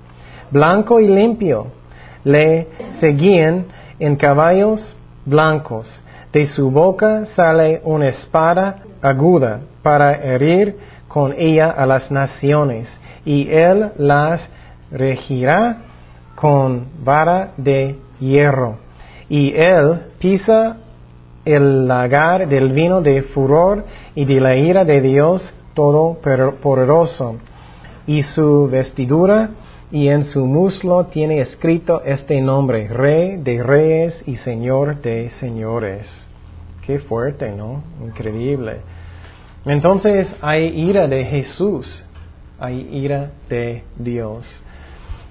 blanco 0.50 1.00
y 1.00 1.08
limpio, 1.08 1.68
le 2.24 2.66
seguían 3.00 3.66
en 3.98 4.16
caballos 4.16 4.96
blancos. 5.24 6.00
De 6.32 6.46
su 6.46 6.70
boca 6.70 7.26
sale 7.34 7.80
una 7.84 8.08
espada 8.08 8.82
aguda 9.00 9.60
para 9.82 10.14
herir 10.14 10.76
con 11.08 11.32
ella 11.36 11.70
a 11.70 11.86
las 11.86 12.10
naciones, 12.10 12.88
y 13.24 13.48
él 13.48 13.92
las 13.96 14.40
regirá 14.90 15.78
con 16.34 16.86
vara 17.02 17.52
de 17.56 17.96
hierro. 18.20 18.76
Y 19.28 19.54
él 19.54 20.02
pisa 20.18 20.76
el 21.44 21.86
lagar 21.88 22.48
del 22.48 22.72
vino 22.72 23.00
de 23.00 23.22
furor 23.22 23.84
y 24.14 24.24
de 24.24 24.40
la 24.40 24.56
ira 24.56 24.84
de 24.84 25.00
Dios 25.00 25.52
Todopoderoso. 25.74 27.36
Y 28.06 28.22
su 28.22 28.68
vestidura 28.70 29.50
y 29.90 30.08
en 30.08 30.24
su 30.24 30.46
muslo 30.46 31.06
tiene 31.06 31.40
escrito 31.40 32.02
este 32.04 32.40
nombre, 32.40 32.88
Rey 32.88 33.36
de 33.36 33.62
Reyes 33.62 34.22
y 34.26 34.36
Señor 34.36 35.00
de 35.00 35.30
Señores. 35.40 36.06
Qué 36.84 36.98
fuerte, 36.98 37.50
¿no? 37.52 37.82
Increíble. 38.04 38.80
Entonces 39.64 40.28
hay 40.40 40.68
ira 40.68 41.06
de 41.06 41.24
Jesús, 41.24 42.04
hay 42.58 42.88
ira 42.92 43.30
de 43.48 43.82
Dios. 43.96 44.46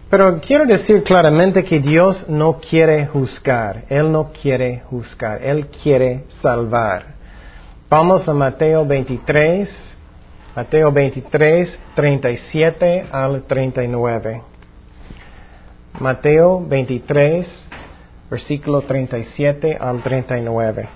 Pero 0.09 0.39
quiero 0.39 0.65
decir 0.65 1.03
claramente 1.03 1.63
que 1.63 1.79
Dios 1.79 2.29
no 2.29 2.59
quiere 2.59 3.05
juzgar, 3.07 3.85
Él 3.89 4.11
no 4.11 4.31
quiere 4.41 4.83
juzgar, 4.89 5.41
Él 5.41 5.67
quiere 5.67 6.25
salvar. 6.41 7.15
Vamos 7.89 8.27
a 8.27 8.33
Mateo 8.33 8.85
23, 8.85 9.69
Mateo 10.55 10.89
23, 10.89 11.79
37 11.95 13.07
al 13.11 13.43
39. 13.43 14.41
Mateo 15.99 16.65
23, 16.65 17.67
versículo 18.31 18.79
37 18.81 19.77
al 19.77 20.01
39. 20.01 20.87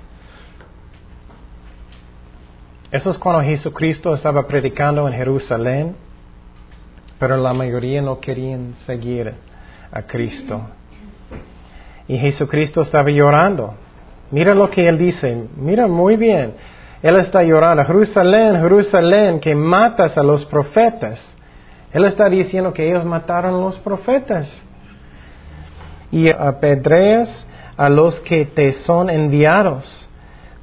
Eso 2.89 3.11
es 3.11 3.17
cuando 3.17 3.43
Jesucristo 3.43 4.13
estaba 4.13 4.47
predicando 4.47 5.05
en 5.09 5.13
Jerusalén, 5.13 5.95
pero 7.19 7.35
la 7.35 7.51
mayoría 7.51 8.01
no 8.01 8.21
querían 8.21 8.75
seguir 8.85 9.33
a 9.91 10.01
Cristo. 10.03 10.61
Y 12.07 12.17
Jesucristo 12.17 12.83
estaba 12.83 13.09
llorando. 13.09 13.75
Mira 14.31 14.55
lo 14.55 14.69
que 14.69 14.87
él 14.87 14.97
dice, 14.97 15.37
mira 15.57 15.85
muy 15.85 16.15
bien. 16.15 16.53
Él 17.01 17.15
está 17.15 17.43
llorando, 17.43 17.85
Jerusalén, 17.85 18.59
Jerusalén, 18.59 19.39
que 19.39 19.55
matas 19.55 20.17
a 20.17 20.23
los 20.23 20.45
profetas. 20.45 21.19
Él 21.93 22.05
está 22.05 22.27
diciendo 22.29 22.73
que 22.73 22.89
ellos 22.89 23.05
mataron 23.05 23.55
a 23.55 23.59
los 23.59 23.77
profetas. 23.79 24.47
Y 26.11 26.29
apedreas 26.29 27.29
a 27.77 27.87
los 27.87 28.19
que 28.21 28.45
te 28.45 28.73
son 28.73 29.09
enviados. 29.09 30.07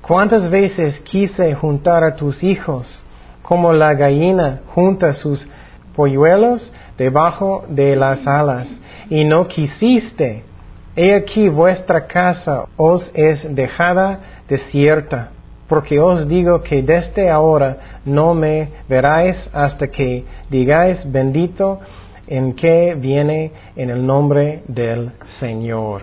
¿Cuántas 0.03 0.51
veces 0.51 1.01
quise 1.01 1.55
juntar 1.55 2.05
a 2.05 2.15
tus 2.15 2.43
hijos 2.45 3.03
como 3.43 3.73
la 3.73 3.95
gallina 3.95 4.61
junta 4.75 5.15
sus 5.15 5.49
polluelos 5.97 6.71
debajo 6.99 7.65
de 7.69 7.97
las 7.97 8.27
alas 8.27 8.69
y 9.09 9.25
no 9.25 9.49
quisiste? 9.49 10.45
He 10.95 11.15
aquí 11.15 11.49
vuestra 11.49 12.07
casa 12.07 12.67
os 12.77 13.11
es 13.15 13.55
dejada 13.55 14.21
desierta, 14.49 15.31
porque 15.69 15.99
os 15.99 16.29
digo 16.29 16.63
que 16.63 16.83
desde 16.83 17.31
ahora 17.31 18.01
no 18.05 18.35
me 18.35 18.69
veráis 18.89 19.37
hasta 19.53 19.89
que 19.89 20.25
digáis 20.49 20.99
bendito 21.11 21.81
en 22.27 22.55
que 22.55 22.95
viene 22.99 23.53
en 23.77 23.91
el 23.91 24.05
nombre 24.05 24.63
del 24.69 25.13
Señor. 25.41 26.03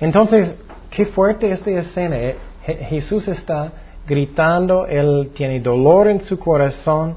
Entonces, 0.00 0.54
qué 0.90 1.06
fuerte 1.06 1.50
esta 1.50 1.70
escena. 1.70 2.16
Jesús 2.64 3.26
está 3.28 3.72
gritando, 4.06 4.86
él 4.86 5.30
tiene 5.34 5.60
dolor 5.60 6.08
en 6.08 6.20
su 6.22 6.38
corazón. 6.38 7.16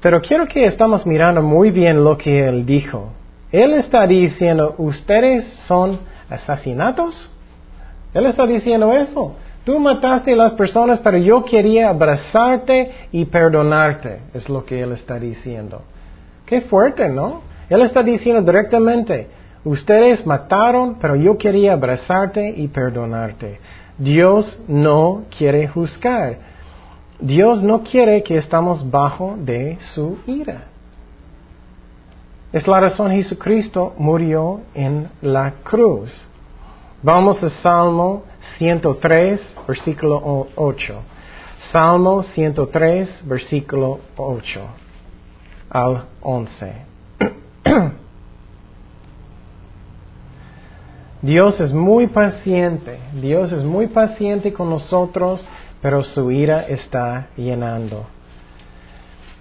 Pero 0.00 0.20
quiero 0.20 0.46
que 0.46 0.64
estamos 0.64 1.04
mirando 1.06 1.42
muy 1.42 1.70
bien 1.70 2.04
lo 2.04 2.16
que 2.16 2.46
él 2.48 2.64
dijo. 2.64 3.10
Él 3.50 3.74
está 3.74 4.06
diciendo, 4.06 4.74
ustedes 4.78 5.44
son 5.66 5.98
asesinatos. 6.30 7.30
Él 8.14 8.26
está 8.26 8.46
diciendo 8.46 8.92
eso. 8.92 9.34
Tú 9.68 9.78
mataste 9.78 10.32
a 10.32 10.36
las 10.36 10.52
personas, 10.54 10.98
pero 11.00 11.18
yo 11.18 11.44
quería 11.44 11.90
abrazarte 11.90 12.90
y 13.12 13.26
perdonarte. 13.26 14.20
Es 14.32 14.48
lo 14.48 14.64
que 14.64 14.80
él 14.80 14.92
está 14.92 15.18
diciendo. 15.18 15.82
Qué 16.46 16.62
fuerte, 16.62 17.06
¿no? 17.10 17.42
Él 17.68 17.82
está 17.82 18.02
diciendo 18.02 18.40
directamente, 18.40 19.26
ustedes 19.64 20.24
mataron, 20.24 20.96
pero 20.98 21.16
yo 21.16 21.36
quería 21.36 21.74
abrazarte 21.74 22.48
y 22.48 22.68
perdonarte. 22.68 23.60
Dios 23.98 24.58
no 24.68 25.24
quiere 25.36 25.68
juzgar. 25.68 26.38
Dios 27.20 27.62
no 27.62 27.82
quiere 27.82 28.22
que 28.22 28.38
estamos 28.38 28.90
bajo 28.90 29.36
de 29.38 29.76
su 29.92 30.16
ira. 30.26 30.62
Es 32.54 32.66
la 32.66 32.80
razón 32.80 33.10
Jesucristo 33.10 33.92
murió 33.98 34.62
en 34.74 35.10
la 35.20 35.52
cruz. 35.62 36.10
Vamos 37.02 37.42
a 37.42 37.50
Salmo 37.50 38.22
103, 38.56 39.40
versículo 39.66 40.48
8. 40.54 40.94
Salmo 41.72 42.22
103, 42.22 43.26
versículo 43.26 44.00
8 44.16 44.60
al 45.70 46.04
11. 46.22 46.72
Dios 51.22 51.60
es 51.60 51.72
muy 51.72 52.06
paciente, 52.06 52.98
Dios 53.20 53.50
es 53.52 53.64
muy 53.64 53.88
paciente 53.88 54.52
con 54.52 54.70
nosotros, 54.70 55.46
pero 55.82 56.04
su 56.04 56.30
ira 56.30 56.62
está 56.68 57.26
llenando. 57.36 58.06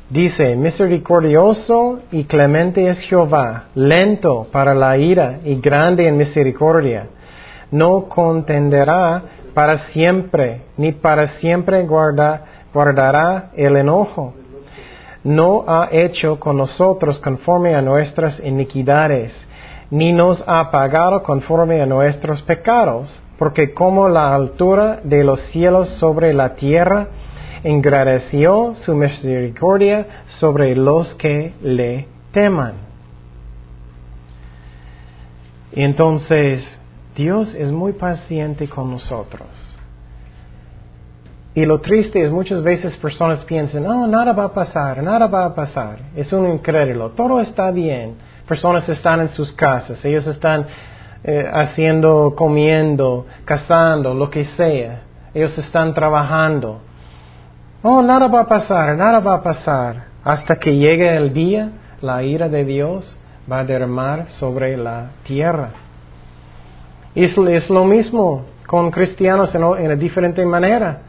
Dice, 0.10 0.56
misericordioso 0.56 2.00
y 2.12 2.24
clemente 2.24 2.88
es 2.88 3.00
Jehová, 3.02 3.66
lento 3.76 4.48
para 4.52 4.74
la 4.74 4.98
ira 4.98 5.40
y 5.44 5.56
grande 5.56 6.08
en 6.08 6.18
misericordia. 6.18 7.08
No 7.72 8.10
contenderá 8.10 9.22
para 9.54 9.90
siempre, 9.90 10.62
ni 10.78 10.92
para 10.92 11.40
siempre 11.40 11.86
guardará 11.86 13.52
el 13.56 13.76
enojo 13.76 14.34
no 15.28 15.66
ha 15.68 15.90
hecho 15.92 16.40
con 16.40 16.56
nosotros 16.56 17.20
conforme 17.20 17.76
a 17.76 17.82
nuestras 17.82 18.40
iniquidades, 18.40 19.34
ni 19.92 20.14
nos 20.14 20.42
ha 20.48 20.72
pagado 20.72 21.22
conforme 21.22 21.82
a 21.82 21.86
nuestros 21.86 22.42
pecados, 22.44 23.22
porque 23.38 23.74
como 23.74 24.08
la 24.08 24.34
altura 24.34 25.02
de 25.04 25.26
los 25.26 25.42
cielos 25.52 25.90
sobre 26.00 26.34
la 26.34 26.56
tierra, 26.56 27.08
engrandeció 27.64 28.76
su 28.76 28.96
misericordia 28.96 30.24
sobre 30.40 30.76
los 30.76 31.14
que 31.16 31.54
le 31.62 32.08
teman. 32.32 32.76
Entonces, 35.74 36.77
Dios 37.18 37.56
es 37.56 37.72
muy 37.72 37.94
paciente 37.94 38.70
con 38.70 38.92
nosotros. 38.92 39.48
Y 41.56 41.66
lo 41.66 41.82
triste 41.82 42.22
es 42.22 42.30
muchas 42.30 42.62
veces 42.62 42.96
personas 42.98 43.44
piensan, 43.44 43.88
oh, 43.88 44.06
nada 44.06 44.32
va 44.34 44.44
a 44.44 44.54
pasar, 44.54 45.02
nada 45.02 45.26
va 45.26 45.46
a 45.46 45.56
pasar. 45.56 45.98
Es 46.16 46.32
un 46.32 46.48
incrédulo, 46.48 47.10
todo 47.10 47.42
está 47.42 47.72
bien. 47.72 48.18
Personas 48.48 48.88
están 48.88 49.22
en 49.22 49.30
sus 49.30 49.52
casas, 49.54 50.06
ellos 50.06 50.28
están 50.28 50.68
eh, 51.24 51.50
haciendo, 51.52 52.36
comiendo, 52.38 53.26
cazando, 53.46 54.14
lo 54.14 54.30
que 54.30 54.46
sea. 54.46 55.02
Ellos 55.34 55.58
están 55.58 55.96
trabajando. 55.96 56.82
Oh, 57.82 58.04
nada 58.04 58.28
va 58.28 58.42
a 58.42 58.48
pasar, 58.48 58.96
nada 58.96 59.20
va 59.20 59.34
a 59.34 59.42
pasar. 59.42 60.06
Hasta 60.24 60.58
que 60.58 60.76
llegue 60.76 61.16
el 61.16 61.34
día, 61.34 61.72
la 62.00 62.22
ira 62.22 62.48
de 62.48 62.64
Dios 62.64 63.18
va 63.52 63.62
a 63.62 63.64
derramar 63.64 64.30
sobre 64.30 64.78
la 64.78 65.14
tierra. 65.24 65.87
Es, 67.26 67.70
lo 67.72 67.84
mismo 67.84 68.46
con 68.68 68.92
cristianos 68.92 69.54
en, 69.56 69.64
en 69.64 69.86
una 69.86 69.96
diferente 69.96 70.46
manera. 70.46 71.00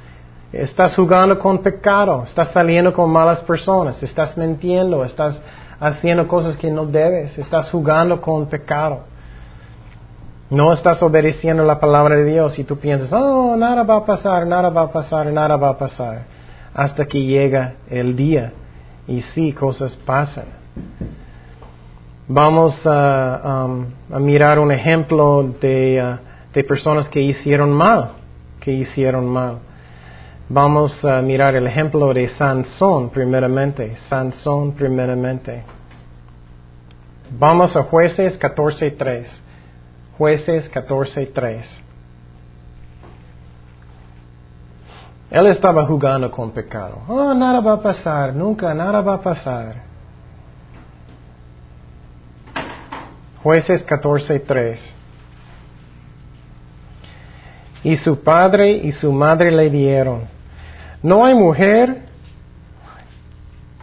Estás 0.51 0.95
jugando 0.95 1.39
con 1.39 1.59
pecado, 1.59 2.25
estás 2.25 2.51
saliendo 2.53 2.95
con 2.95 3.11
malas 3.11 3.41
personas, 3.41 4.03
estás 4.03 4.35
mintiendo, 4.39 5.05
estás 5.05 5.39
haciendo 5.79 6.27
cosas 6.27 6.57
que 6.57 6.71
no 6.71 6.87
debes, 6.87 7.37
estás 7.37 7.71
jugando 7.71 8.23
con 8.23 8.47
pecado. 8.47 9.01
No 10.49 10.73
estás 10.73 11.03
obedeciendo 11.03 11.63
la 11.63 11.79
palabra 11.79 12.17
de 12.17 12.25
Dios 12.25 12.59
y 12.59 12.65
tú 12.65 12.79
piensas, 12.79 13.13
oh, 13.13 13.55
nada 13.59 13.83
va 13.83 13.97
a 13.97 14.05
pasar, 14.07 14.47
nada 14.47 14.71
va 14.71 14.83
a 14.85 14.91
pasar, 14.91 15.27
nada 15.31 15.57
va 15.57 15.69
a 15.69 15.77
pasar. 15.77 16.23
Hasta 16.73 17.05
que 17.05 17.23
llega 17.23 17.75
el 17.91 18.17
día 18.17 18.55
y 19.07 19.21
sí, 19.35 19.53
cosas 19.53 19.95
pasan. 20.07 20.47
Vamos 22.31 22.79
a, 22.85 23.67
um, 23.67 23.87
mirar 24.21 24.59
un 24.59 24.71
ejemplo 24.71 25.43
de, 25.63 26.03
uh, 26.03 26.53
de 26.53 26.63
personas 26.63 27.09
que 27.09 27.23
hicieron 27.23 27.73
mal, 27.73 28.11
que 28.61 28.71
hicieron 28.71 29.27
mal. 29.27 29.61
Vamos 30.51 31.03
a 31.07 31.23
mirar 31.23 31.57
el 31.57 31.67
ejemplo 31.67 32.13
de 32.13 32.29
Sansón 32.37 33.09
primeramente. 33.09 33.97
Sansón 34.11 34.73
primeramente. 34.73 35.65
Vamos 37.31 37.75
a 37.75 37.83
jueces 37.85 38.39
14.3. 38.39 39.27
Jueces 40.19 40.71
14.3. 40.71 41.65
Él 45.31 45.47
estaba 45.47 45.87
jugando 45.87 46.31
con 46.31 46.51
pecado. 46.51 47.03
Oh, 47.09 47.33
nada 47.33 47.61
va 47.61 47.75
a 47.75 47.81
pasar, 47.81 48.35
nunca, 48.35 48.75
nada 48.75 49.01
va 49.01 49.15
a 49.15 49.21
pasar. 49.21 49.88
Jueces 53.43 53.87
14.3. 53.87 54.79
Y 57.85 57.97
su 57.97 58.23
padre 58.23 58.71
y 58.71 58.93
su 58.93 59.13
madre 59.13 59.51
le 59.51 59.71
dieron 59.71 60.39
no 61.03 61.25
hay 61.25 61.35
mujer, 61.35 62.03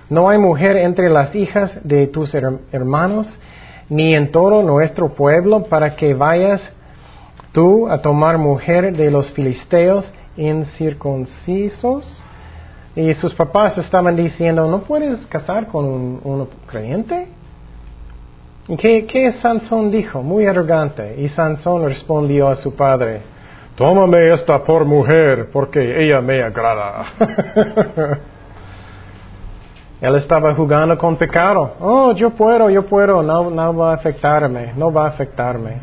no 0.09 0.27
hay 0.27 0.37
mujer 0.37 0.75
entre 0.75 1.09
las 1.09 1.33
hijas 1.33 1.71
de 1.83 2.07
tus 2.07 2.33
hermanos, 2.33 3.27
ni 3.87 4.13
en 4.13 4.31
todo 4.31 4.63
nuestro 4.63 5.13
pueblo, 5.13 5.63
para 5.63 5.95
que 5.95 6.13
vayas 6.13 6.61
tú 7.53 7.87
a 7.87 8.01
tomar 8.01 8.37
mujer 8.37 8.97
de 8.97 9.11
los 9.11 9.31
filisteos 9.31 10.05
incircuncisos. 10.35 12.21
Y 12.97 13.13
sus 13.13 13.33
papás 13.33 13.77
estaban 13.77 14.17
diciendo, 14.17 14.67
¿no 14.67 14.81
puedes 14.81 15.25
casar 15.27 15.67
con 15.67 15.85
un, 15.85 16.49
creyente? 16.67 17.29
¿Y 18.67 18.77
qué, 18.77 19.05
qué 19.05 19.31
Sansón 19.33 19.91
dijo? 19.91 20.23
Muy 20.23 20.45
arrogante. 20.45 21.15
Y 21.19 21.29
Sansón 21.29 21.85
respondió 21.85 22.47
a 22.47 22.55
su 22.55 22.75
padre, 22.75 23.21
tómame 23.75 24.33
esta 24.33 24.63
por 24.63 24.85
mujer, 24.85 25.49
porque 25.51 26.03
ella 26.03 26.21
me 26.21 26.41
agrada. 26.41 27.05
Él 30.01 30.15
estaba 30.15 30.53
jugando 30.55 30.97
con 30.97 31.15
pecado. 31.15 31.75
Oh, 31.79 32.11
yo 32.13 32.31
puedo, 32.31 32.69
yo 32.69 32.85
puedo, 32.85 33.23
no, 33.23 33.49
no 33.49 33.75
va 33.75 33.91
a 33.91 33.95
afectarme, 33.95 34.73
no 34.75 34.91
va 34.91 35.05
a 35.05 35.09
afectarme. 35.09 35.77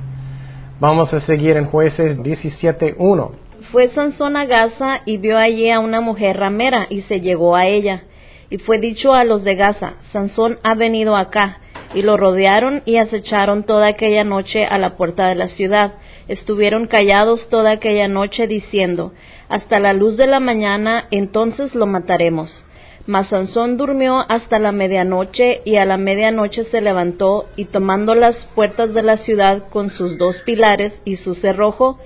Vamos 0.78 1.14
a 1.14 1.20
seguir 1.20 1.56
en 1.56 1.66
jueces 1.66 2.18
17.1. 2.18 3.30
Fue 3.70 3.88
Sansón 3.90 4.36
a 4.36 4.44
Gaza 4.44 5.00
y 5.06 5.18
vio 5.18 5.38
allí 5.38 5.70
a 5.70 5.78
una 5.78 6.00
mujer 6.00 6.36
ramera 6.36 6.86
y 6.90 7.02
se 7.02 7.20
llegó 7.20 7.54
a 7.54 7.66
ella. 7.66 8.02
Y 8.50 8.58
fue 8.58 8.78
dicho 8.78 9.14
a 9.14 9.24
los 9.24 9.44
de 9.44 9.54
Gaza, 9.54 9.94
Sansón 10.12 10.58
ha 10.62 10.74
venido 10.74 11.16
acá. 11.16 11.58
Y 11.94 12.02
lo 12.02 12.16
rodearon 12.16 12.82
y 12.84 12.96
acecharon 12.96 13.64
toda 13.64 13.88
aquella 13.88 14.24
noche 14.24 14.64
a 14.64 14.78
la 14.78 14.96
puerta 14.96 15.28
de 15.28 15.34
la 15.34 15.48
ciudad 15.48 15.92
estuvieron 16.28 16.86
callados 16.86 17.48
toda 17.48 17.72
aquella 17.72 18.08
noche 18.08 18.46
diciendo, 18.46 19.12
hasta 19.48 19.80
la 19.80 19.92
luz 19.92 20.16
de 20.16 20.26
la 20.26 20.40
mañana, 20.40 21.06
entonces 21.10 21.74
lo 21.74 21.86
mataremos. 21.86 22.64
Mas 23.06 23.28
Sansón 23.28 23.76
durmió 23.76 24.24
hasta 24.28 24.60
la 24.60 24.70
medianoche 24.70 25.60
y 25.64 25.76
a 25.76 25.84
la 25.84 25.96
medianoche 25.96 26.64
se 26.64 26.80
levantó 26.80 27.46
y 27.56 27.64
tomando 27.64 28.14
las 28.14 28.36
puertas 28.54 28.94
de 28.94 29.02
la 29.02 29.16
ciudad 29.16 29.68
con 29.70 29.90
sus 29.90 30.18
dos 30.18 30.36
pilares 30.46 30.94
y 31.04 31.16
su 31.16 31.34
cerrojo, 31.34 31.98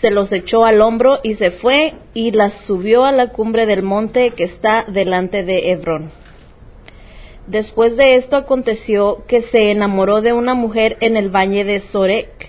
se 0.00 0.10
los 0.10 0.32
echó 0.32 0.64
al 0.64 0.80
hombro 0.80 1.20
y 1.22 1.34
se 1.34 1.52
fue 1.52 1.94
y 2.14 2.32
las 2.32 2.52
subió 2.66 3.04
a 3.04 3.12
la 3.12 3.28
cumbre 3.28 3.66
del 3.66 3.82
monte 3.82 4.30
que 4.30 4.44
está 4.44 4.84
delante 4.88 5.44
de 5.44 5.70
Hebrón. 5.70 6.10
Después 7.50 7.96
de 7.96 8.14
esto 8.14 8.36
aconteció 8.36 9.24
que 9.26 9.42
se 9.42 9.72
enamoró 9.72 10.20
de 10.20 10.32
una 10.32 10.54
mujer 10.54 10.96
en 11.00 11.16
el 11.16 11.30
valle 11.30 11.64
de 11.64 11.80
Sorek, 11.80 12.48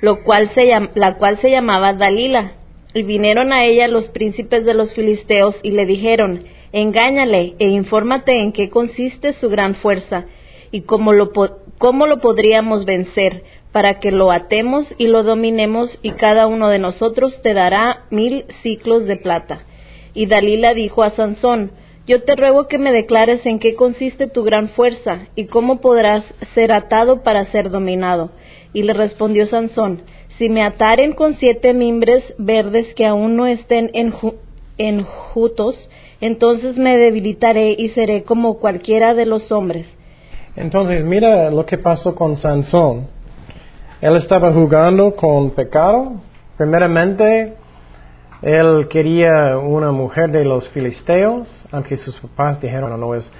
lo 0.00 0.24
cual 0.24 0.50
se 0.54 0.72
la 0.96 1.18
cual 1.18 1.38
se 1.38 1.52
llamaba 1.52 1.92
Dalila. 1.92 2.54
Y 2.92 3.04
vinieron 3.04 3.52
a 3.52 3.64
ella 3.64 3.86
los 3.86 4.08
príncipes 4.08 4.64
de 4.64 4.74
los 4.74 4.92
filisteos 4.92 5.54
y 5.62 5.70
le 5.70 5.86
dijeron, 5.86 6.46
engáñale 6.72 7.54
e 7.60 7.68
infórmate 7.68 8.40
en 8.40 8.50
qué 8.50 8.70
consiste 8.70 9.34
su 9.34 9.48
gran 9.50 9.76
fuerza 9.76 10.24
y 10.72 10.80
cómo 10.80 11.12
lo, 11.12 11.30
cómo 11.78 12.08
lo 12.08 12.18
podríamos 12.18 12.84
vencer, 12.84 13.44
para 13.70 14.00
que 14.00 14.10
lo 14.10 14.32
atemos 14.32 14.92
y 14.98 15.06
lo 15.06 15.22
dominemos 15.22 15.96
y 16.02 16.10
cada 16.10 16.48
uno 16.48 16.70
de 16.70 16.80
nosotros 16.80 17.40
te 17.42 17.54
dará 17.54 18.06
mil 18.10 18.46
ciclos 18.64 19.04
de 19.04 19.14
plata. 19.14 19.62
Y 20.12 20.26
Dalila 20.26 20.74
dijo 20.74 21.04
a 21.04 21.10
Sansón, 21.10 21.70
Yo 22.06 22.22
te 22.22 22.34
ruego 22.34 22.66
que 22.66 22.78
me 22.78 22.92
declares 22.92 23.44
en 23.44 23.58
qué 23.58 23.74
consiste 23.74 24.26
tu 24.26 24.42
gran 24.42 24.68
fuerza 24.70 25.28
y 25.36 25.44
cómo 25.44 25.80
podrás 25.80 26.24
ser 26.54 26.72
atado 26.72 27.22
para 27.22 27.44
ser 27.46 27.70
dominado. 27.70 28.30
Y 28.72 28.82
le 28.82 28.94
respondió 28.94 29.46
Sansón, 29.46 30.02
Si 30.38 30.48
me 30.48 30.62
ataren 30.62 31.12
con 31.12 31.34
siete 31.34 31.74
mimbres 31.74 32.24
verdes 32.38 32.94
que 32.94 33.04
aún 33.04 33.36
no 33.36 33.46
estén 33.46 33.90
enjutos, 34.78 35.76
entonces 36.20 36.76
me 36.78 36.96
debilitaré 36.96 37.74
y 37.76 37.90
seré 37.90 38.24
como 38.24 38.58
cualquiera 38.58 39.14
de 39.14 39.26
los 39.26 39.52
hombres. 39.52 39.86
Entonces, 40.56 41.04
mira 41.04 41.50
lo 41.50 41.64
que 41.64 41.78
pasó 41.78 42.14
con 42.14 42.36
Sansón. 42.36 43.06
Él 44.00 44.16
estaba 44.16 44.52
jugando 44.52 45.14
con 45.14 45.50
pecado. 45.50 46.14
Primeramente, 46.56 47.54
él 48.42 48.88
quería 48.88 49.58
una 49.58 49.92
mujer 49.92 50.30
de 50.30 50.44
los 50.44 50.68
filisteos, 50.70 51.48
aunque 51.70 51.96
sus 51.98 52.18
papás 52.20 52.60
dijeron 52.60 52.98
no 52.98 53.14
es, 53.14 53.30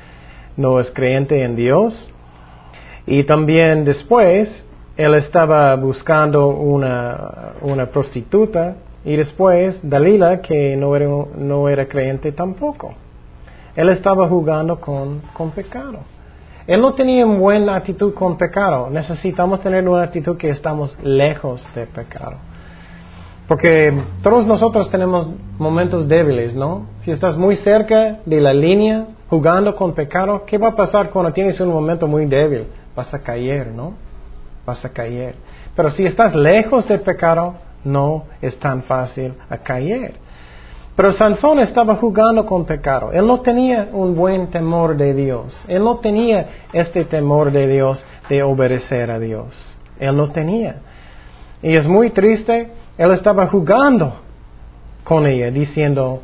no 0.56 0.78
es 0.78 0.90
creyente 0.90 1.42
en 1.42 1.56
Dios. 1.56 2.12
Y 3.06 3.24
también 3.24 3.84
después, 3.84 4.48
él 4.96 5.14
estaba 5.14 5.74
buscando 5.76 6.48
una, 6.48 7.54
una 7.62 7.86
prostituta 7.86 8.76
y 9.04 9.16
después 9.16 9.80
Dalila, 9.82 10.42
que 10.42 10.76
no 10.76 10.94
era, 10.94 11.06
no 11.36 11.68
era 11.68 11.86
creyente 11.86 12.32
tampoco. 12.32 12.94
Él 13.74 13.88
estaba 13.88 14.28
jugando 14.28 14.78
con, 14.78 15.22
con 15.32 15.52
pecado. 15.52 16.00
Él 16.66 16.82
no 16.82 16.92
tenía 16.92 17.26
una 17.26 17.38
buena 17.38 17.76
actitud 17.76 18.12
con 18.12 18.36
pecado. 18.36 18.90
Necesitamos 18.90 19.62
tener 19.62 19.88
una 19.88 20.02
actitud 20.02 20.36
que 20.36 20.50
estamos 20.50 20.94
lejos 21.02 21.66
de 21.74 21.86
pecado. 21.86 22.49
Porque 23.50 23.92
todos 24.22 24.46
nosotros 24.46 24.88
tenemos 24.92 25.26
momentos 25.58 26.06
débiles, 26.06 26.54
¿no? 26.54 26.86
Si 27.02 27.10
estás 27.10 27.36
muy 27.36 27.56
cerca 27.56 28.20
de 28.24 28.40
la 28.40 28.54
línea 28.54 29.06
jugando 29.28 29.74
con 29.74 29.92
pecado, 29.92 30.44
¿qué 30.46 30.56
va 30.56 30.68
a 30.68 30.76
pasar 30.76 31.10
cuando 31.10 31.32
tienes 31.32 31.58
un 31.58 31.70
momento 31.70 32.06
muy 32.06 32.26
débil? 32.26 32.68
Vas 32.94 33.12
a 33.12 33.18
caer, 33.18 33.72
¿no? 33.72 33.94
Vas 34.64 34.84
a 34.84 34.92
caer. 34.92 35.34
Pero 35.74 35.90
si 35.90 36.06
estás 36.06 36.32
lejos 36.32 36.86
del 36.86 37.00
pecado, 37.00 37.56
no 37.82 38.26
es 38.40 38.56
tan 38.60 38.84
fácil 38.84 39.34
a 39.48 39.58
caer. 39.58 40.14
Pero 40.94 41.12
Sansón 41.14 41.58
estaba 41.58 41.96
jugando 41.96 42.46
con 42.46 42.64
pecado. 42.64 43.10
Él 43.10 43.26
no 43.26 43.40
tenía 43.40 43.88
un 43.92 44.14
buen 44.14 44.48
temor 44.52 44.96
de 44.96 45.12
Dios. 45.12 45.60
Él 45.66 45.82
no 45.82 45.96
tenía 45.96 46.68
este 46.72 47.04
temor 47.04 47.50
de 47.50 47.66
Dios 47.66 48.04
de 48.28 48.44
obedecer 48.44 49.10
a 49.10 49.18
Dios. 49.18 49.76
Él 49.98 50.16
no 50.16 50.30
tenía. 50.30 50.76
Y 51.62 51.72
es 51.72 51.88
muy 51.88 52.10
triste 52.10 52.78
él 53.00 53.12
estaba 53.12 53.46
jugando 53.46 54.12
con 55.04 55.26
ella, 55.26 55.50
diciendo, 55.50 56.20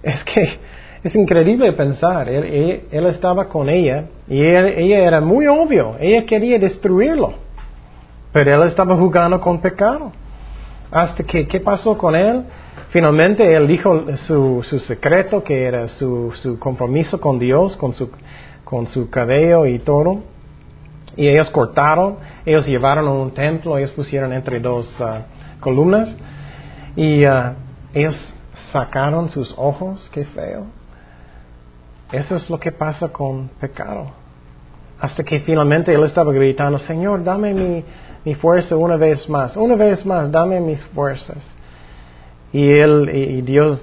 es 0.00 0.22
que 0.22 0.56
es 1.02 1.12
increíble 1.16 1.72
pensar, 1.72 2.28
él, 2.28 2.86
estaba 2.92 3.48
con 3.48 3.68
ella 3.68 4.04
y 4.28 4.40
ella 4.40 4.98
era 4.98 5.20
muy 5.20 5.48
obvio, 5.48 5.96
ella 5.98 6.24
quería 6.24 6.60
destruirlo, 6.60 7.32
pero 8.32 8.62
él 8.62 8.68
estaba 8.68 8.96
jugando 8.96 9.40
con 9.40 9.60
pecado. 9.60 10.12
Hasta 10.92 11.24
que, 11.24 11.48
¿qué 11.48 11.58
pasó 11.58 11.98
con 11.98 12.14
él? 12.14 12.44
Finalmente 12.90 13.52
él 13.52 13.66
dijo 13.66 14.16
su, 14.28 14.62
su 14.62 14.78
secreto, 14.78 15.42
que 15.42 15.64
era 15.64 15.88
su, 15.88 16.32
su, 16.40 16.56
compromiso 16.60 17.20
con 17.20 17.36
Dios, 17.36 17.76
con 17.76 17.94
su, 17.94 18.10
con 18.62 18.86
su 18.86 19.10
cabello 19.10 19.66
y 19.66 19.80
todo. 19.80 20.20
Y 21.16 21.26
ellos 21.28 21.50
cortaron, 21.50 22.18
ellos 22.46 22.64
llevaron 22.64 23.08
a 23.08 23.10
un 23.10 23.32
templo, 23.32 23.76
ellos 23.76 23.90
pusieron 23.90 24.32
entre 24.32 24.60
dos, 24.60 24.88
uh, 25.00 25.37
columnas 25.60 26.14
y 26.96 27.24
uh, 27.26 27.54
ellos 27.94 28.16
sacaron 28.72 29.28
sus 29.28 29.54
ojos, 29.56 30.10
qué 30.12 30.24
feo. 30.24 30.66
Eso 32.12 32.36
es 32.36 32.48
lo 32.48 32.58
que 32.58 32.72
pasa 32.72 33.08
con 33.08 33.48
pecado. 33.60 34.10
Hasta 35.00 35.22
que 35.22 35.40
finalmente 35.40 35.94
él 35.94 36.02
estaba 36.04 36.32
gritando, 36.32 36.78
Señor, 36.78 37.22
dame 37.22 37.54
mi, 37.54 37.84
mi 38.24 38.34
fuerza 38.34 38.76
una 38.76 38.96
vez 38.96 39.28
más, 39.28 39.56
una 39.56 39.76
vez 39.76 40.04
más, 40.04 40.30
dame 40.30 40.60
mis 40.60 40.84
fuerzas. 40.86 41.38
Y 42.52 42.68
él, 42.68 43.10
y 43.12 43.42
Dios, 43.42 43.80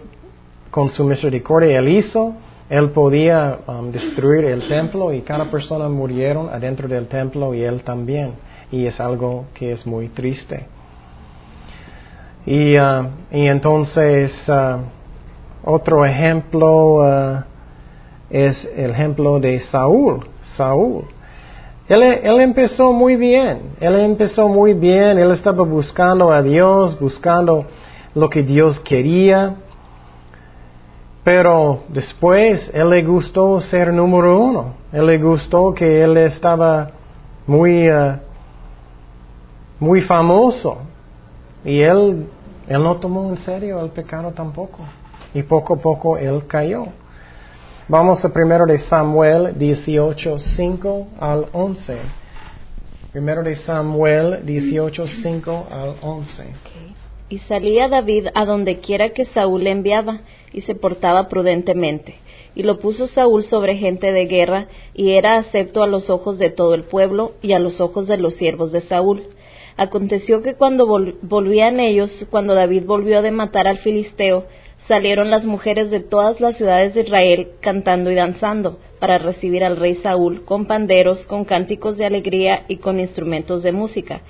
con 0.72 0.90
su 0.90 1.04
misericordia, 1.04 1.80
él 1.80 1.88
hizo, 1.88 2.34
él 2.70 2.90
podía 2.90 3.60
um, 3.68 3.92
destruir 3.92 4.46
el 4.46 4.68
templo 4.68 5.14
y 5.14 5.22
cada 5.22 5.50
persona 5.52 5.88
murieron 5.88 6.50
adentro 6.50 6.88
del 6.88 7.08
templo 7.08 7.54
y 7.54 7.62
él 7.62 7.84
también. 7.84 8.34
Y 8.72 8.88
es 8.88 9.00
algo 9.00 9.46
que 9.54 9.72
es 9.72 9.86
muy 9.86 10.10
triste. 10.10 10.66
Y, 12.46 12.78
uh, 12.78 13.08
y 13.32 13.48
entonces, 13.48 14.32
uh, 14.48 14.82
otro 15.64 16.06
ejemplo 16.06 16.98
uh, 16.98 17.44
es 18.30 18.70
el 18.76 18.92
ejemplo 18.92 19.40
de 19.40 19.60
Saúl. 19.72 20.28
Saúl. 20.56 21.06
Él, 21.88 22.04
él, 22.04 22.40
empezó 22.42 22.94
muy 22.94 23.16
bien, 23.16 23.76
él 23.80 23.96
empezó 23.96 24.48
muy 24.48 24.74
bien, 24.74 25.20
él 25.20 25.32
estaba 25.32 25.64
buscando 25.64 26.32
a 26.32 26.42
Dios, 26.42 27.00
buscando 27.00 27.66
lo 28.16 28.30
que 28.30 28.42
Dios 28.42 28.80
quería, 28.80 29.56
pero 31.24 31.84
después 31.90 32.72
él 32.74 32.90
le 32.90 33.04
gustó 33.04 33.62
ser 33.62 33.94
número 33.94 34.40
uno, 34.40 34.74
él 34.92 35.06
le 35.06 35.18
gustó 35.20 35.74
que 35.76 36.02
él 36.02 36.18
estaba 36.18 36.90
muy, 37.46 37.88
muy 39.80 40.02
famoso 40.02 40.80
y 41.64 41.82
él 41.82 42.28
él 42.68 42.84
no 42.84 42.96
tomó 42.98 43.30
en 43.30 43.38
serio 43.38 43.84
el 43.84 43.92
pecado 43.92 44.32
tampoco. 44.32 44.80
Y 45.34 45.44
poco 45.44 45.76
a 45.76 45.78
poco 45.78 46.18
él 46.18 46.46
cayó. 46.48 46.88
Vamos 47.88 48.24
a 48.26 48.30
primero 48.34 48.66
de 48.66 48.80
Samuel 48.80 49.58
18, 49.58 50.40
5 50.40 51.08
al 51.20 51.46
11. 51.52 51.98
Primero 53.12 53.44
de 53.44 53.56
Samuel 53.58 54.46
18, 54.46 55.06
5 55.08 55.68
al 55.72 55.96
11. 56.02 56.44
Y 57.30 57.40
salía 57.40 57.88
David 57.88 58.28
a 58.34 58.46
donde 58.46 58.80
quiera 58.80 59.10
que 59.10 59.26
Saúl 59.26 59.64
le 59.64 59.72
enviaba, 59.72 60.22
y 60.52 60.62
se 60.62 60.74
portaba 60.74 61.28
prudentemente. 61.28 62.16
Y 62.56 62.64
lo 62.64 62.80
puso 62.80 63.08
Saúl 63.08 63.44
sobre 63.44 63.76
gente 63.76 64.12
de 64.12 64.26
guerra, 64.26 64.68
y 64.94 65.12
era 65.12 65.38
acepto 65.38 65.84
a 65.84 65.88
los 65.88 66.10
ojos 66.10 66.38
de 66.38 66.50
todo 66.50 66.74
el 66.74 66.84
pueblo 66.84 67.34
y 67.42 67.54
a 67.54 67.60
los 67.60 67.82
ojos 67.82 68.08
de 68.08 68.18
los 68.18 68.36
siervos 68.36 68.72
de 68.72 68.82
Saúl. 68.82 69.24
Aconteció 69.78 70.42
que 70.42 70.56
cuando 70.56 70.88
volvían 71.22 71.80
ellos, 71.80 72.26
cuando 72.30 72.56
David 72.56 72.86
volvió 72.86 73.22
de 73.22 73.32
matar 73.32 73.68
al 73.68 73.80
filisteo, 73.80 74.46
salieron 74.88 75.30
las 75.30 75.46
mujeres 75.46 75.92
de 75.92 76.00
todas 76.00 76.40
las 76.40 76.56
ciudades 76.58 76.94
de 76.94 77.02
Israel 77.02 77.48
cantando 77.60 78.12
y 78.12 78.16
danzando 78.16 78.80
para 79.00 79.18
recibir 79.18 79.64
al 79.64 79.78
rey 79.78 79.96
Saúl 79.96 80.46
con 80.46 80.66
panderos, 80.66 81.26
con 81.26 81.44
cánticos 81.44 81.98
de 81.98 82.06
alegría 82.06 82.64
y 82.68 82.78
con 82.78 83.00
instrumentos 83.00 83.64
de 83.64 83.74
música. 83.74 84.22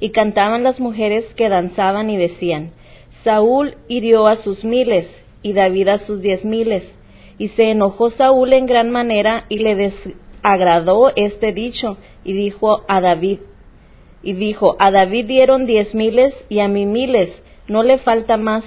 Y 0.00 0.10
cantaban 0.10 0.62
las 0.62 0.80
mujeres 0.80 1.26
que 1.34 1.48
danzaban 1.48 2.08
y 2.08 2.16
decían, 2.16 2.70
Saúl 3.24 3.76
hirió 3.88 4.26
a 4.26 4.36
sus 4.36 4.64
miles 4.64 5.06
y 5.42 5.52
David 5.52 5.88
a 5.88 5.98
sus 5.98 6.22
diez 6.22 6.44
miles. 6.44 6.84
Y 7.36 7.48
se 7.48 7.70
enojó 7.70 8.10
Saúl 8.10 8.52
en 8.52 8.66
gran 8.66 8.90
manera 8.90 9.44
y 9.48 9.58
le 9.58 9.74
desagradó 9.74 11.12
este 11.14 11.52
dicho 11.52 11.98
y 12.24 12.32
dijo 12.32 12.82
a 12.88 13.00
David, 13.00 13.40
y 14.24 14.32
dijo, 14.32 14.76
a 14.78 14.90
David 14.90 15.26
dieron 15.26 15.66
diez 15.66 15.94
miles 15.94 16.34
y 16.48 16.60
a 16.60 16.68
mí 16.68 16.86
miles, 16.86 17.30
no 17.68 17.82
le 17.82 17.98
falta 17.98 18.36
más 18.36 18.64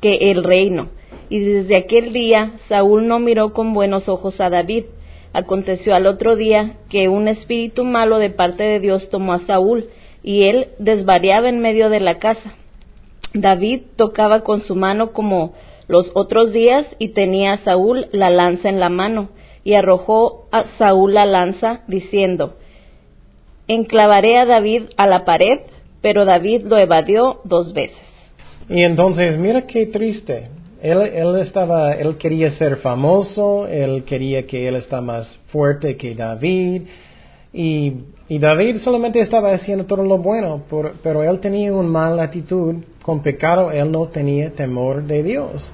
que 0.00 0.30
el 0.30 0.44
reino. 0.44 0.88
Y 1.28 1.40
desde 1.40 1.76
aquel 1.76 2.12
día 2.12 2.52
Saúl 2.68 3.08
no 3.08 3.18
miró 3.18 3.52
con 3.52 3.74
buenos 3.74 4.08
ojos 4.08 4.40
a 4.40 4.48
David. 4.48 4.84
Aconteció 5.32 5.94
al 5.94 6.06
otro 6.06 6.36
día 6.36 6.76
que 6.88 7.08
un 7.08 7.28
espíritu 7.28 7.84
malo 7.84 8.18
de 8.18 8.30
parte 8.30 8.62
de 8.62 8.80
Dios 8.80 9.10
tomó 9.10 9.32
a 9.32 9.40
Saúl, 9.40 9.88
y 10.22 10.44
él 10.44 10.68
desvariaba 10.78 11.48
en 11.48 11.60
medio 11.60 11.90
de 11.90 12.00
la 12.00 12.18
casa. 12.18 12.54
David 13.34 13.82
tocaba 13.96 14.40
con 14.40 14.60
su 14.62 14.74
mano 14.74 15.12
como 15.12 15.52
los 15.88 16.10
otros 16.14 16.52
días 16.52 16.86
y 16.98 17.08
tenía 17.08 17.52
a 17.52 17.58
Saúl 17.58 18.06
la 18.12 18.30
lanza 18.30 18.68
en 18.68 18.80
la 18.80 18.88
mano, 18.88 19.30
y 19.62 19.74
arrojó 19.74 20.46
a 20.52 20.64
Saúl 20.78 21.14
la 21.14 21.26
lanza, 21.26 21.82
diciendo, 21.88 22.54
enclavaré 23.68 24.38
a 24.38 24.46
David 24.46 24.84
a 24.96 25.06
la 25.06 25.24
pared, 25.24 25.60
pero 26.00 26.24
David 26.24 26.62
lo 26.66 26.78
evadió 26.78 27.40
dos 27.44 27.72
veces. 27.72 27.96
Y 28.68 28.82
entonces, 28.82 29.38
mira 29.38 29.66
qué 29.66 29.86
triste. 29.86 30.48
Él, 30.82 31.36
estaba, 31.40 31.94
él 31.94 32.16
quería 32.16 32.50
ser 32.52 32.76
famoso, 32.76 33.66
él 33.66 34.04
quería 34.04 34.46
que 34.46 34.68
él 34.68 34.76
está 34.76 35.00
más 35.00 35.26
fuerte 35.48 35.96
que 35.96 36.14
David, 36.14 36.82
y, 37.52 37.92
y 38.28 38.38
David 38.38 38.78
solamente 38.78 39.20
estaba 39.20 39.52
haciendo 39.52 39.86
todo 39.86 40.04
lo 40.04 40.18
bueno, 40.18 40.62
pero 41.02 41.22
él 41.22 41.40
tenía 41.40 41.72
una 41.72 41.88
mala 41.88 42.24
actitud, 42.24 42.76
con 43.02 43.22
pecado 43.22 43.72
él 43.72 43.90
no 43.90 44.06
tenía 44.08 44.50
temor 44.50 45.04
de 45.04 45.22
Dios. 45.22 45.72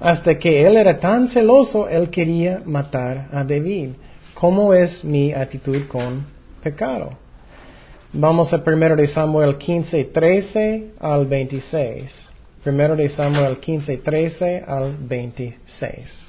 Hasta 0.00 0.38
que 0.38 0.64
él 0.64 0.76
era 0.76 1.00
tan 1.00 1.28
celoso, 1.28 1.88
él 1.88 2.08
quería 2.08 2.62
matar 2.64 3.26
a 3.32 3.42
David. 3.42 3.90
¿Cómo 4.34 4.72
es 4.72 5.02
mi 5.02 5.32
actitud 5.32 5.88
con 5.88 6.24
pecado. 6.62 7.10
Vamos 8.12 8.52
a 8.52 8.64
primero 8.64 8.96
de 8.96 9.06
Samuel 9.08 9.58
15, 9.58 10.04
13 10.04 10.92
al 10.98 11.26
26. 11.26 12.28
Primero 12.64 12.96
de 12.96 13.08
Samuel 13.10 13.58
15, 13.58 13.98
13 13.98 14.64
al 14.66 14.96
26. 14.98 16.26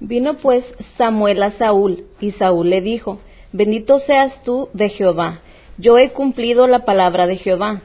Vino 0.00 0.34
pues 0.38 0.64
Samuel 0.98 1.42
a 1.44 1.52
Saúl, 1.52 2.06
y 2.20 2.32
Saúl 2.32 2.70
le 2.70 2.80
dijo, 2.80 3.20
Bendito 3.52 4.00
seas 4.00 4.42
tú 4.42 4.68
de 4.72 4.88
Jehová, 4.88 5.40
yo 5.78 5.96
he 5.96 6.10
cumplido 6.10 6.66
la 6.66 6.84
palabra 6.84 7.26
de 7.26 7.36
Jehová. 7.36 7.82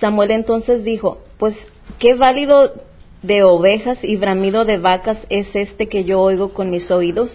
Samuel 0.00 0.32
entonces 0.32 0.82
dijo, 0.82 1.18
Pues, 1.38 1.54
¿qué 2.00 2.14
válido 2.14 2.72
de 3.22 3.44
ovejas 3.44 4.02
y 4.02 4.16
bramido 4.16 4.64
de 4.64 4.78
vacas 4.78 5.18
es 5.28 5.54
este 5.54 5.88
que 5.88 6.04
yo 6.04 6.20
oigo 6.20 6.52
con 6.54 6.70
mis 6.70 6.90
oídos? 6.90 7.30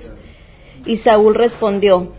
Y 0.85 0.97
Saúl 0.97 1.33
respondió, 1.33 2.11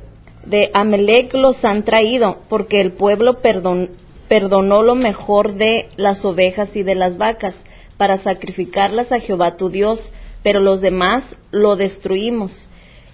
De 0.47 0.71
Amelec 0.75 1.35
los 1.35 1.65
han 1.65 1.85
traído, 1.85 2.39
porque 2.49 2.81
el 2.81 2.93
pueblo 2.93 3.39
perdonó 3.43 4.83
lo 4.83 4.95
mejor 4.95 5.55
de 5.55 5.89
las 5.97 6.25
ovejas 6.25 6.75
y 6.75 6.83
de 6.83 6.95
las 6.95 7.19
vacas, 7.19 7.55
para 7.97 8.19
sacrificarlas 8.19 9.11
a 9.11 9.21
Jehová 9.21 9.57
tu 9.57 9.71
Dios, 9.71 10.01
pero 10.43 10.61
los 10.61 10.81
demás 10.81 11.25
lo 11.51 11.77
destruimos. 11.77 12.53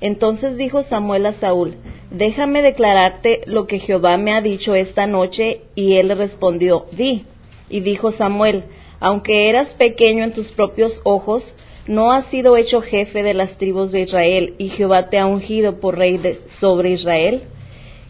Entonces 0.00 0.56
dijo 0.56 0.82
Samuel 0.82 1.26
a 1.26 1.32
Saúl, 1.34 1.76
déjame 2.10 2.60
declararte 2.60 3.42
lo 3.46 3.66
que 3.66 3.78
Jehová 3.78 4.16
me 4.16 4.32
ha 4.32 4.40
dicho 4.40 4.74
esta 4.74 5.06
noche. 5.06 5.60
Y 5.76 5.94
él 5.94 6.16
respondió, 6.18 6.86
di. 6.92 7.24
Y 7.70 7.80
dijo 7.80 8.10
Samuel, 8.12 8.64
aunque 8.98 9.48
eras 9.48 9.68
pequeño 9.78 10.24
en 10.24 10.32
tus 10.32 10.48
propios 10.48 11.00
ojos, 11.04 11.42
no 11.86 12.12
has 12.12 12.26
sido 12.26 12.56
hecho 12.56 12.80
jefe 12.80 13.22
de 13.22 13.34
las 13.34 13.56
tribus 13.58 13.92
de 13.92 14.00
Israel, 14.00 14.54
y 14.58 14.68
Jehová 14.70 15.10
te 15.10 15.18
ha 15.18 15.26
ungido 15.26 15.80
por 15.80 15.98
rey 15.98 16.20
sobre 16.60 16.90
Israel. 16.90 17.42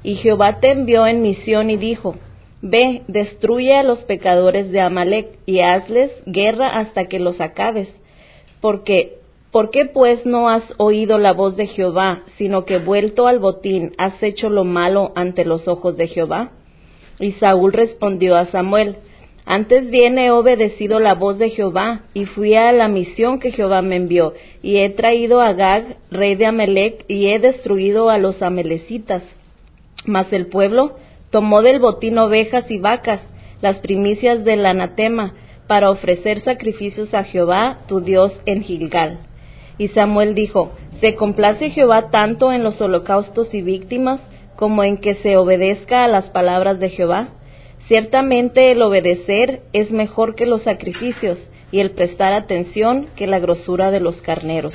Y 0.02 0.16
Jehová 0.16 0.60
te 0.60 0.70
envió 0.70 1.06
en 1.06 1.22
misión 1.22 1.70
y 1.70 1.76
dijo, 1.76 2.16
Ve, 2.60 3.02
destruye 3.08 3.74
a 3.74 3.82
los 3.82 4.00
pecadores 4.00 4.70
de 4.70 4.80
Amalek 4.80 5.38
y 5.46 5.60
hazles 5.60 6.12
guerra 6.26 6.78
hasta 6.78 7.06
que 7.06 7.18
los 7.18 7.40
acabes 7.40 7.88
porque 8.62 9.18
¿Por 9.50 9.68
qué 9.68 9.84
pues 9.84 10.24
no 10.24 10.48
has 10.48 10.64
oído 10.78 11.18
la 11.18 11.34
voz 11.34 11.56
de 11.56 11.66
Jehová, 11.66 12.22
sino 12.38 12.64
que 12.64 12.78
vuelto 12.78 13.26
al 13.26 13.38
botín 13.38 13.92
has 13.98 14.22
hecho 14.22 14.48
lo 14.48 14.64
malo 14.64 15.12
ante 15.14 15.44
los 15.44 15.68
ojos 15.68 15.98
de 15.98 16.08
Jehová? 16.08 16.52
Y 17.20 17.32
Saúl 17.32 17.74
respondió 17.74 18.36
a 18.36 18.46
Samuel, 18.46 18.96
Antes 19.44 19.90
bien 19.90 20.18
he 20.18 20.30
obedecido 20.30 21.00
la 21.00 21.14
voz 21.14 21.38
de 21.38 21.50
Jehová, 21.50 22.02
y 22.14 22.26
fui 22.26 22.54
a 22.54 22.70
la 22.72 22.88
misión 22.88 23.40
que 23.40 23.50
Jehová 23.50 23.82
me 23.82 23.96
envió, 23.96 24.34
y 24.62 24.78
he 24.78 24.90
traído 24.90 25.40
a 25.40 25.52
Gag, 25.52 25.96
rey 26.10 26.36
de 26.36 26.46
Amelec, 26.46 27.04
y 27.08 27.26
he 27.26 27.38
destruido 27.38 28.08
a 28.08 28.18
los 28.18 28.40
amelecitas. 28.40 29.22
Mas 30.06 30.32
el 30.32 30.46
pueblo 30.46 30.96
tomó 31.30 31.62
del 31.62 31.80
botín 31.80 32.18
ovejas 32.18 32.70
y 32.70 32.78
vacas, 32.78 33.20
las 33.60 33.78
primicias 33.78 34.44
del 34.44 34.64
anatema, 34.64 35.34
para 35.66 35.90
ofrecer 35.90 36.40
sacrificios 36.40 37.12
a 37.14 37.24
Jehová, 37.24 37.80
tu 37.88 38.00
Dios, 38.00 38.32
en 38.46 38.62
Gilgal. 38.62 39.20
Y 39.78 39.88
Samuel 39.88 40.34
dijo, 40.34 40.72
¿se 41.00 41.14
complace 41.16 41.70
Jehová 41.70 42.10
tanto 42.10 42.52
en 42.52 42.62
los 42.62 42.80
holocaustos 42.80 43.52
y 43.54 43.62
víctimas 43.62 44.20
como 44.54 44.84
en 44.84 44.98
que 44.98 45.14
se 45.14 45.36
obedezca 45.36 46.04
a 46.04 46.08
las 46.08 46.30
palabras 46.30 46.78
de 46.78 46.90
Jehová? 46.90 47.28
Ciertamente 47.88 48.70
el 48.70 48.82
obedecer 48.82 49.62
es 49.72 49.90
mejor 49.90 50.34
que 50.34 50.46
los 50.46 50.62
sacrificios 50.62 51.38
y 51.70 51.80
el 51.80 51.92
prestar 51.92 52.32
atención 52.32 53.08
que 53.16 53.26
la 53.26 53.38
grosura 53.38 53.90
de 53.90 54.00
los 54.00 54.20
carneros. 54.22 54.74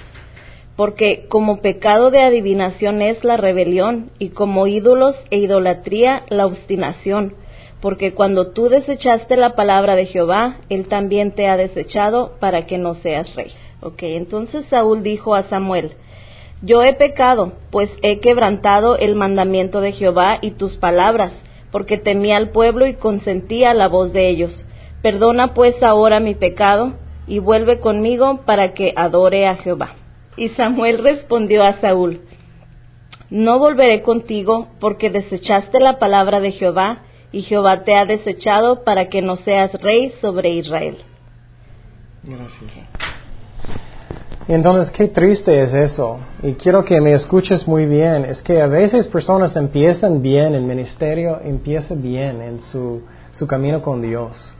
Porque 0.75 1.25
como 1.27 1.61
pecado 1.61 2.11
de 2.11 2.21
adivinación 2.21 3.01
es 3.01 3.23
la 3.23 3.37
rebelión 3.37 4.11
y 4.19 4.29
como 4.29 4.67
ídolos 4.67 5.15
e 5.31 5.37
idolatría 5.37 6.23
la 6.29 6.45
obstinación 6.45 7.33
porque 7.81 8.13
cuando 8.13 8.51
tú 8.51 8.69
desechaste 8.69 9.37
la 9.37 9.55
palabra 9.55 9.95
de 9.95 10.05
Jehová, 10.05 10.57
él 10.69 10.87
también 10.87 11.31
te 11.31 11.47
ha 11.47 11.57
desechado 11.57 12.33
para 12.39 12.65
que 12.65 12.77
no 12.77 12.95
seas 12.95 13.33
rey. 13.35 13.51
Ok, 13.81 14.01
entonces 14.01 14.65
Saúl 14.65 15.03
dijo 15.03 15.35
a 15.35 15.43
Samuel, 15.43 15.91
yo 16.63 16.81
he 16.81 16.93
pecado, 16.93 17.53
pues 17.69 17.91
he 18.01 18.19
quebrantado 18.19 18.97
el 18.97 19.13
mandamiento 19.13 19.79
de 19.79 19.91
Jehová 19.91 20.39
y 20.41 20.51
tus 20.51 20.75
palabras, 20.77 21.33
porque 21.71 21.97
temí 21.97 22.31
al 22.31 22.49
pueblo 22.49 22.87
y 22.87 22.95
consentía 22.95 23.73
la 23.73 23.87
voz 23.87 24.13
de 24.13 24.29
ellos. 24.29 24.65
Perdona 25.01 25.53
pues 25.53 25.81
ahora 25.83 26.19
mi 26.19 26.35
pecado 26.35 26.93
y 27.27 27.39
vuelve 27.39 27.79
conmigo 27.79 28.41
para 28.45 28.73
que 28.73 28.93
adore 28.95 29.47
a 29.47 29.55
Jehová. 29.55 29.95
Y 30.35 30.49
Samuel 30.49 30.99
respondió 30.99 31.63
a 31.63 31.79
Saúl, 31.81 32.21
No 33.29 33.59
volveré 33.59 34.01
contigo 34.01 34.69
porque 34.79 35.09
desechaste 35.09 35.79
la 35.79 35.99
palabra 35.99 36.39
de 36.39 36.51
Jehová 36.51 37.03
y 37.31 37.41
Jehová 37.41 37.83
te 37.83 37.95
ha 37.95 38.05
desechado 38.05 38.83
para 38.83 39.09
que 39.09 39.21
no 39.21 39.35
seas 39.37 39.73
rey 39.81 40.13
sobre 40.21 40.49
Israel. 40.49 40.97
Gracias. 42.23 43.06
Entonces, 44.47 44.91
qué 44.91 45.09
triste 45.09 45.61
es 45.61 45.73
eso. 45.73 46.19
Y 46.41 46.53
quiero 46.53 46.85
que 46.85 47.01
me 47.01 47.13
escuches 47.13 47.67
muy 47.67 47.85
bien. 47.85 48.25
Es 48.25 48.41
que 48.41 48.61
a 48.61 48.67
veces 48.67 49.07
personas 49.07 49.55
empiezan 49.55 50.21
bien 50.21 50.55
el 50.55 50.63
ministerio, 50.63 51.39
empiezan 51.43 52.01
bien 52.01 52.41
en 52.41 52.59
su, 52.61 53.01
su 53.31 53.45
camino 53.45 53.81
con 53.81 54.01
Dios. 54.01 54.53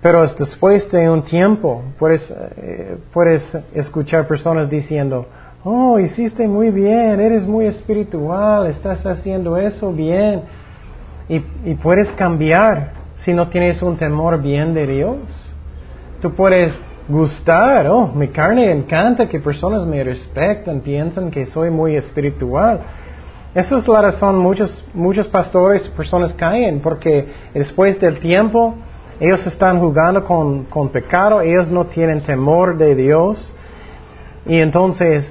Pero 0.00 0.22
después 0.22 0.90
de 0.90 1.08
un 1.08 1.22
tiempo, 1.22 1.82
puedes, 1.98 2.22
eh, 2.30 2.98
puedes 3.12 3.42
escuchar 3.72 4.26
personas 4.26 4.68
diciendo, 4.68 5.26
oh, 5.64 5.98
hiciste 5.98 6.48
muy 6.48 6.70
bien, 6.70 7.20
eres 7.20 7.46
muy 7.46 7.66
espiritual, 7.66 8.66
estás 8.66 9.04
haciendo 9.06 9.56
eso 9.56 9.92
bien 9.92 10.42
y, 11.28 11.74
puedes 11.76 12.10
cambiar 12.12 12.92
si 13.24 13.32
no 13.32 13.48
tienes 13.48 13.80
un 13.80 13.96
temor 13.96 14.42
bien 14.42 14.74
de 14.74 14.86
Dios. 14.86 15.54
Tú 16.20 16.34
puedes 16.34 16.72
gustar, 17.08 17.86
oh, 17.88 18.08
mi 18.08 18.28
carne 18.28 18.70
encanta 18.70 19.26
que 19.28 19.40
personas 19.40 19.86
me 19.86 20.02
respetan, 20.02 20.80
piensan 20.80 21.30
que 21.30 21.46
soy 21.46 21.70
muy 21.70 21.96
espiritual. 21.96 22.80
Esa 23.54 23.78
es 23.78 23.88
la 23.88 24.00
razón 24.00 24.38
muchos, 24.38 24.84
muchos 24.94 25.28
pastores, 25.28 25.86
personas 25.90 26.32
caen, 26.34 26.80
porque 26.80 27.28
después 27.52 28.00
del 28.00 28.18
tiempo 28.18 28.74
ellos 29.20 29.46
están 29.46 29.78
jugando 29.78 30.24
con, 30.24 30.64
con 30.64 30.88
pecado, 30.88 31.40
ellos 31.40 31.70
no 31.70 31.84
tienen 31.86 32.22
temor 32.22 32.78
de 32.78 32.94
Dios. 32.94 33.54
Y 34.46 34.58
entonces, 34.58 35.30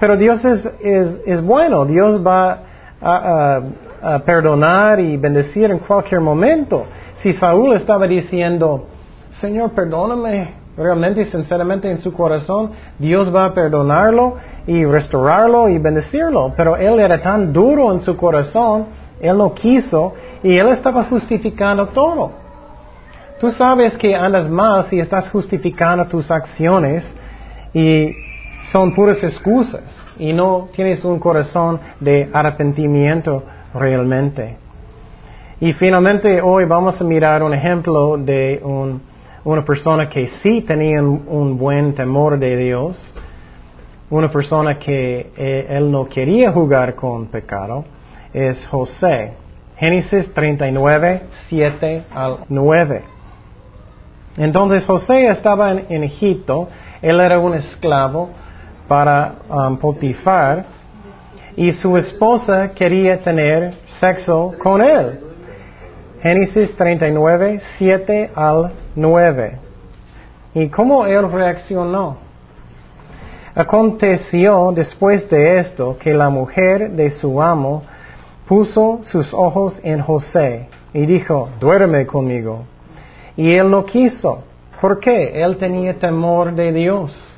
pero 0.00 0.16
Dios 0.16 0.44
es, 0.44 0.64
es, 0.80 1.20
es 1.26 1.44
bueno, 1.44 1.84
Dios 1.84 2.24
va 2.24 2.60
a, 3.00 3.62
perdonar 4.24 5.00
y 5.00 5.16
bendecir 5.16 5.70
en 5.70 5.78
cualquier 5.78 6.20
momento. 6.20 6.84
Si 7.22 7.32
Saúl 7.32 7.74
estaba 7.74 8.06
diciendo, 8.06 8.86
Señor, 9.40 9.72
perdóname, 9.72 10.65
realmente 10.76 11.22
y 11.22 11.24
sinceramente 11.26 11.90
en 11.90 11.98
su 11.98 12.12
corazón, 12.12 12.72
Dios 12.98 13.34
va 13.34 13.46
a 13.46 13.54
perdonarlo 13.54 14.36
y 14.66 14.84
restaurarlo 14.84 15.68
y 15.68 15.78
bendecirlo. 15.78 16.52
Pero 16.56 16.76
él 16.76 17.00
era 17.00 17.20
tan 17.22 17.52
duro 17.52 17.92
en 17.92 18.00
su 18.02 18.16
corazón, 18.16 18.86
él 19.20 19.38
no 19.38 19.54
quiso 19.54 20.14
y 20.42 20.56
él 20.56 20.68
estaba 20.68 21.04
justificando 21.04 21.86
todo. 21.88 22.30
Tú 23.40 23.50
sabes 23.50 23.96
que 23.98 24.14
andas 24.14 24.48
mal 24.48 24.86
si 24.88 24.98
estás 24.98 25.28
justificando 25.30 26.06
tus 26.06 26.30
acciones 26.30 27.04
y 27.74 28.14
son 28.72 28.94
puras 28.94 29.22
excusas 29.22 29.82
y 30.18 30.32
no 30.32 30.68
tienes 30.74 31.04
un 31.04 31.18
corazón 31.18 31.78
de 32.00 32.30
arrepentimiento 32.32 33.42
realmente. 33.74 34.56
Y 35.60 35.72
finalmente 35.74 36.40
hoy 36.40 36.64
vamos 36.64 37.00
a 37.00 37.04
mirar 37.04 37.42
un 37.42 37.54
ejemplo 37.54 38.16
de 38.18 38.60
una 39.46 39.64
persona 39.64 40.08
que 40.08 40.28
sí 40.42 40.62
tenía 40.62 41.00
un, 41.00 41.56
buen 41.56 41.94
temor 41.94 42.36
de 42.36 42.56
Dios, 42.56 42.98
una 44.10 44.28
persona 44.28 44.76
que 44.76 45.30
eh, 45.36 45.66
él 45.70 45.88
no 45.88 46.08
quería 46.08 46.50
jugar 46.50 46.96
con 46.96 47.26
pecado, 47.26 47.84
es 48.34 48.66
José. 48.66 49.34
Génesis 49.76 50.34
39, 50.34 51.22
7 51.48 52.04
al 52.12 52.38
9. 52.48 53.02
Entonces 54.38 54.84
José 54.84 55.28
estaba 55.28 55.70
en, 55.70 56.02
Egipto, 56.02 56.68
él 57.00 57.20
era 57.20 57.38
un 57.38 57.54
esclavo 57.54 58.30
para 58.88 59.36
um, 59.48 59.76
Potifar, 59.76 60.64
y 61.54 61.70
su 61.74 61.96
esposa 61.96 62.72
quería 62.72 63.22
tener 63.22 63.74
sexo 64.00 64.54
con 64.58 64.82
él. 64.82 65.20
Génesis 66.20 66.74
39, 66.76 67.60
7 67.78 68.30
al 68.34 68.56
9. 68.56 68.85
¿Y 70.54 70.68
cómo 70.68 71.06
él 71.06 71.30
reaccionó? 71.30 72.16
Aconteció 73.54 74.72
después 74.74 75.28
de 75.30 75.60
esto 75.60 75.96
que 75.98 76.12
la 76.12 76.30
mujer 76.30 76.90
de 76.92 77.10
su 77.10 77.40
amo 77.42 77.82
puso 78.48 79.00
sus 79.02 79.32
ojos 79.32 79.78
en 79.82 80.00
José 80.00 80.68
y 80.92 81.04
dijo, 81.04 81.50
duerme 81.60 82.06
conmigo. 82.06 82.64
Y 83.36 83.52
él 83.52 83.70
no 83.70 83.84
quiso. 83.84 84.44
¿Por 84.80 85.00
qué? 85.00 85.42
Él 85.42 85.56
tenía 85.56 85.98
temor 85.98 86.54
de 86.54 86.72
Dios. 86.72 87.36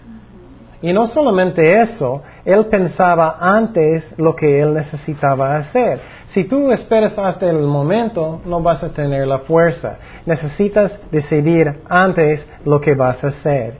Y 0.80 0.92
no 0.92 1.06
solamente 1.08 1.80
eso, 1.82 2.22
él 2.44 2.66
pensaba 2.66 3.36
antes 3.40 4.14
lo 4.16 4.36
que 4.36 4.60
él 4.60 4.74
necesitaba 4.74 5.56
hacer. 5.56 6.00
Si 6.38 6.44
tú 6.44 6.70
esperas 6.70 7.18
hasta 7.18 7.50
el 7.50 7.66
momento, 7.66 8.40
no 8.44 8.62
vas 8.62 8.84
a 8.84 8.90
tener 8.90 9.26
la 9.26 9.40
fuerza. 9.40 9.96
Necesitas 10.24 10.96
decidir 11.10 11.80
antes 11.88 12.46
lo 12.64 12.80
que 12.80 12.94
vas 12.94 13.24
a 13.24 13.26
hacer. 13.26 13.74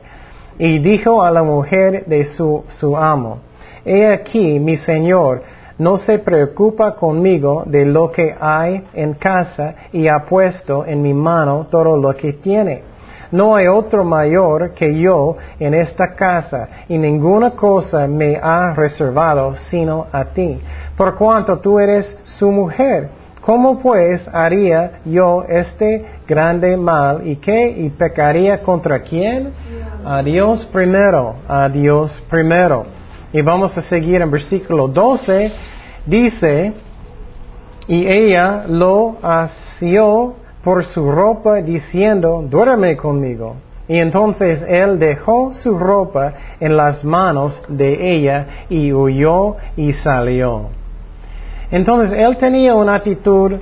Y 0.59 0.80
dijo 0.80 1.22
a 1.22 1.30
la 1.30 1.44
mujer 1.44 2.04
de 2.06 2.24
su, 2.24 2.64
su 2.80 2.96
amo, 2.96 3.38
He 3.84 4.09
aquí, 4.09 4.59
mi 4.59 4.76
señor, 4.78 5.44
no 5.78 5.98
se 5.98 6.18
preocupa 6.18 6.96
conmigo 6.96 7.62
de 7.64 7.86
lo 7.86 8.11
que 8.11 8.34
hay 8.40 8.84
en 8.92 9.14
casa 9.14 9.76
y 9.92 10.09
ha 10.09 10.24
puesto 10.28 10.84
en 10.84 11.00
mi 11.00 11.14
mano 11.14 11.68
todo 11.70 11.96
lo 11.96 12.16
que 12.16 12.32
tiene. 12.32 12.82
No 13.31 13.55
hay 13.55 13.66
otro 13.66 14.05
mayor 14.05 14.72
que 14.72 14.99
yo 14.99 15.37
en 15.59 15.74
esta 15.74 16.14
casa 16.14 16.68
y 16.89 16.97
ninguna 16.97 17.51
cosa 17.51 18.07
me 18.07 18.37
ha 18.37 18.72
reservado 18.74 19.55
sino 19.70 20.07
a 20.12 20.24
ti, 20.26 20.59
por 20.97 21.14
cuanto 21.14 21.59
tú 21.59 21.79
eres 21.79 22.16
su 22.24 22.51
mujer. 22.51 23.11
¿Cómo 23.41 23.79
pues 23.79 24.29
haría 24.31 25.01
yo 25.07 25.43
este 25.49 26.05
grande 26.26 26.76
mal 26.76 27.26
y 27.26 27.37
qué? 27.37 27.70
¿Y 27.70 27.89
pecaría 27.91 28.62
contra 28.62 29.01
quién? 29.01 29.53
A 30.05 30.22
Dios 30.22 30.66
primero, 30.72 31.37
a 31.49 31.68
Dios 31.68 32.12
primero. 32.29 32.85
Y 33.33 33.41
vamos 33.41 33.76
a 33.76 33.83
seguir 33.83 34.20
en 34.20 34.31
versículo 34.31 34.89
12. 34.89 35.53
Dice, 36.05 36.74
y 37.87 38.07
ella 38.07 38.64
lo 38.68 39.16
asió 39.22 40.35
por 40.69 40.85
su 40.85 41.11
ropa 41.11 41.62
diciendo, 41.62 42.45
duerme 42.47 42.95
conmigo. 42.95 43.57
Y 43.89 43.97
entonces 43.97 44.62
él 44.69 44.99
dejó 44.99 45.51
su 45.51 45.79
ropa 45.79 46.35
en 46.61 46.77
las 46.77 47.03
manos 47.03 47.59
de 47.69 48.14
ella 48.14 48.66
y 48.69 48.93
huyó 48.93 49.57
y 49.79 49.95
salió. 49.95 50.66
Entonces 51.71 52.12
él 52.19 52.37
tenía 52.37 52.75
una 52.75 52.97
actitud 52.97 53.53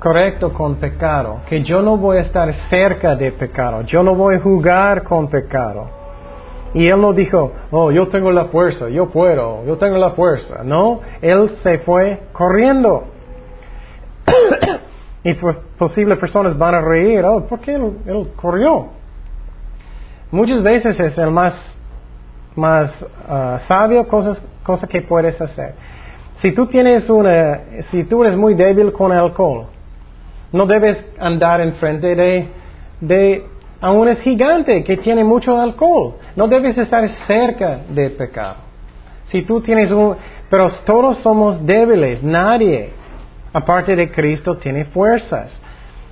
correcta 0.00 0.48
con 0.48 0.74
pecado, 0.74 1.36
que 1.48 1.62
yo 1.62 1.82
no 1.82 1.96
voy 1.96 2.16
a 2.16 2.22
estar 2.22 2.52
cerca 2.68 3.14
de 3.14 3.30
pecado, 3.30 3.82
yo 3.82 4.02
no 4.02 4.16
voy 4.16 4.34
a 4.34 4.40
jugar 4.40 5.04
con 5.04 5.28
pecado. 5.28 5.86
Y 6.74 6.88
él 6.88 7.00
no 7.00 7.12
dijo, 7.12 7.52
oh, 7.70 7.92
yo 7.92 8.08
tengo 8.08 8.32
la 8.32 8.46
fuerza, 8.46 8.88
yo 8.88 9.08
puedo, 9.08 9.64
yo 9.66 9.76
tengo 9.76 9.98
la 9.98 10.10
fuerza. 10.10 10.64
No, 10.64 10.98
él 11.22 11.48
se 11.62 11.78
fue 11.78 12.22
corriendo. 12.32 13.04
Y 15.22 15.34
posibles 15.78 16.18
personas 16.18 16.56
van 16.56 16.74
a 16.74 16.80
reír, 16.80 17.24
oh, 17.24 17.46
¿por 17.46 17.60
qué 17.60 17.74
él, 17.74 18.30
corrió? 18.36 18.88
Muchas 20.30 20.62
veces 20.62 20.98
es 20.98 21.18
el 21.18 21.30
más, 21.30 21.54
más 22.56 22.90
ah, 23.28 23.60
sabio 23.68 24.08
cosas, 24.08 24.40
cosa 24.62 24.86
que 24.86 25.02
puedes 25.02 25.38
hacer. 25.40 25.74
Si 26.36 26.52
tú 26.52 26.66
tienes 26.66 27.10
una, 27.10 27.60
si 27.90 28.04
tú 28.04 28.24
eres 28.24 28.36
muy 28.36 28.54
débil 28.54 28.92
con 28.92 29.12
alcohol, 29.12 29.66
no 30.52 30.64
debes 30.64 31.04
andar 31.18 31.60
enfrente 31.60 32.14
de, 32.14 32.48
de 33.00 33.44
a 33.80 33.90
un 33.90 34.14
gigante 34.16 34.82
que 34.84 34.96
tiene 34.96 35.22
mucho 35.22 35.58
alcohol. 35.60 36.14
No 36.34 36.48
debes 36.48 36.78
estar 36.78 37.06
cerca 37.26 37.80
de 37.88 38.08
pecado. 38.10 38.56
Si 39.24 39.42
tú 39.42 39.60
tienes 39.60 39.90
un, 39.90 40.16
pero 40.48 40.70
todos 40.86 41.18
somos 41.18 41.64
débiles, 41.64 42.22
nadie 42.22 42.99
aparte 43.52 43.96
de 43.96 44.10
Cristo, 44.10 44.56
tiene 44.56 44.84
fuerzas. 44.86 45.50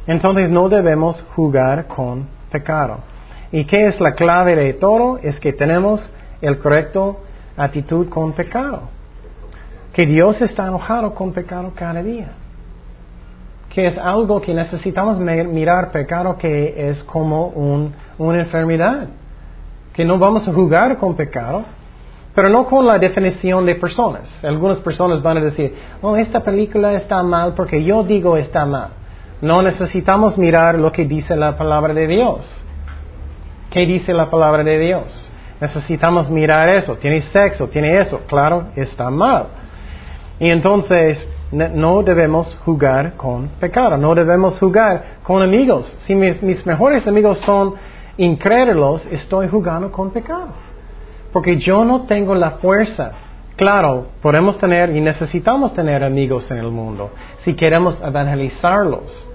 Entonces 0.06 0.50
no 0.50 0.68
debemos 0.68 1.22
jugar 1.34 1.86
con 1.86 2.26
pecado. 2.50 2.98
¿Y 3.52 3.64
qué 3.64 3.86
es 3.86 4.00
la 4.00 4.12
clave 4.12 4.56
de 4.56 4.74
todo? 4.74 5.18
Es 5.18 5.38
que 5.40 5.52
tenemos 5.52 6.00
el 6.40 6.58
correcto 6.58 7.20
actitud 7.56 8.08
con 8.08 8.32
pecado. 8.32 8.82
Que 9.92 10.06
Dios 10.06 10.40
está 10.40 10.66
enojado 10.66 11.14
con 11.14 11.32
pecado 11.32 11.72
cada 11.74 12.02
día. 12.02 12.28
Que 13.68 13.86
es 13.86 13.98
algo 13.98 14.40
que 14.40 14.54
necesitamos 14.54 15.18
mirar 15.18 15.92
pecado 15.92 16.36
que 16.36 16.90
es 16.90 17.02
como 17.04 17.48
una 18.18 18.40
enfermedad. 18.40 19.08
Que 19.92 20.04
no 20.04 20.18
vamos 20.18 20.46
a 20.46 20.52
jugar 20.52 20.96
con 20.98 21.16
pecado, 21.16 21.64
pero 22.38 22.50
no 22.50 22.66
con 22.66 22.86
la 22.86 23.00
definición 23.00 23.66
de 23.66 23.74
personas. 23.74 24.32
Algunas 24.44 24.78
personas 24.78 25.20
van 25.20 25.38
a 25.38 25.40
decir, 25.40 25.74
oh, 26.00 26.16
esta 26.16 26.38
película 26.38 26.92
está 26.92 27.20
mal 27.20 27.52
porque 27.54 27.82
yo 27.82 28.04
digo 28.04 28.36
está 28.36 28.64
mal. 28.64 28.90
No 29.40 29.60
necesitamos 29.60 30.38
mirar 30.38 30.76
lo 30.78 30.92
que 30.92 31.04
dice 31.04 31.34
la 31.34 31.56
palabra 31.56 31.92
de 31.92 32.06
Dios. 32.06 32.64
¿Qué 33.70 33.80
dice 33.80 34.12
la 34.14 34.30
palabra 34.30 34.62
de 34.62 34.78
Dios? 34.78 35.28
Necesitamos 35.60 36.30
mirar 36.30 36.68
eso. 36.68 36.94
Tiene 36.94 37.22
sexo, 37.22 37.66
tiene 37.70 38.00
eso. 38.00 38.20
Claro, 38.28 38.68
está 38.76 39.10
mal. 39.10 39.46
Y 40.38 40.48
entonces 40.48 41.18
no 41.50 42.04
debemos 42.04 42.56
jugar 42.64 43.14
con 43.16 43.48
pecado, 43.58 43.96
no 43.96 44.14
debemos 44.14 44.56
jugar 44.60 45.16
con 45.24 45.42
amigos. 45.42 45.92
Si 46.06 46.14
mis, 46.14 46.40
mis 46.40 46.64
mejores 46.64 47.04
amigos 47.08 47.40
son 47.40 47.74
incrédulos, 48.16 49.04
estoy 49.06 49.48
jugando 49.48 49.90
con 49.90 50.12
pecado 50.12 50.67
porque 51.32 51.56
yo 51.58 51.84
no 51.84 52.02
tengo 52.02 52.34
la 52.34 52.52
fuerza. 52.52 53.12
Claro, 53.56 54.06
podemos 54.22 54.58
tener 54.58 54.94
y 54.94 55.00
necesitamos 55.00 55.74
tener 55.74 56.04
amigos 56.04 56.50
en 56.50 56.58
el 56.58 56.70
mundo 56.70 57.10
si 57.44 57.54
queremos 57.54 58.00
evangelizarlos. 58.02 59.28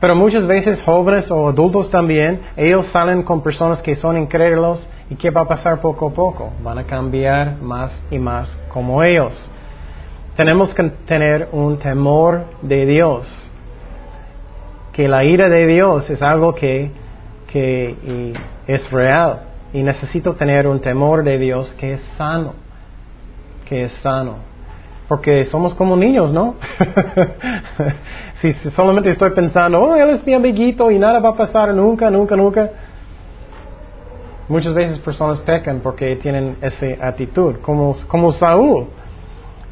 Pero 0.00 0.16
muchas 0.16 0.46
veces 0.46 0.82
jóvenes 0.82 1.30
o 1.30 1.48
adultos 1.48 1.90
también, 1.90 2.40
ellos 2.56 2.86
salen 2.88 3.22
con 3.22 3.42
personas 3.42 3.80
que 3.82 3.94
son 3.94 4.18
incrédulos 4.18 4.84
y 5.08 5.14
¿qué 5.14 5.30
va 5.30 5.42
a 5.42 5.48
pasar 5.48 5.80
poco 5.80 6.08
a 6.08 6.12
poco? 6.12 6.52
Van 6.62 6.78
a 6.78 6.84
cambiar 6.84 7.60
más 7.60 7.96
y 8.10 8.18
más 8.18 8.48
como 8.72 9.02
ellos. 9.04 9.32
Tenemos 10.36 10.74
que 10.74 10.82
tener 11.06 11.48
un 11.52 11.78
temor 11.78 12.46
de 12.62 12.86
Dios, 12.86 13.32
que 14.92 15.06
la 15.06 15.24
ira 15.24 15.48
de 15.48 15.66
Dios 15.66 16.08
es 16.10 16.22
algo 16.22 16.54
que, 16.54 16.90
que 17.46 18.34
es 18.66 18.90
real. 18.90 19.51
Y 19.72 19.82
necesito 19.82 20.34
tener 20.34 20.66
un 20.66 20.80
temor 20.80 21.24
de 21.24 21.38
Dios 21.38 21.74
que 21.78 21.94
es 21.94 22.02
sano, 22.16 22.54
que 23.66 23.84
es 23.84 23.92
sano. 24.02 24.36
Porque 25.08 25.44
somos 25.46 25.74
como 25.74 25.96
niños, 25.96 26.32
¿no? 26.32 26.54
si, 28.40 28.52
solamente 28.70 29.10
estoy 29.10 29.30
pensando, 29.30 29.80
oh, 29.80 29.94
él 29.94 30.10
es 30.10 30.26
mi 30.26 30.34
amiguito 30.34 30.90
y 30.90 30.98
nada 30.98 31.20
va 31.20 31.30
a 31.30 31.36
pasar 31.36 31.72
nunca, 31.74 32.10
nunca, 32.10 32.36
nunca. 32.36 32.70
Muchas 34.48 34.74
veces 34.74 34.98
personas 34.98 35.40
pecan 35.40 35.80
porque 35.80 36.16
tienen 36.16 36.56
esa 36.60 37.06
actitud, 37.06 37.56
como, 37.62 37.96
como 38.08 38.32
Saúl. 38.32 38.88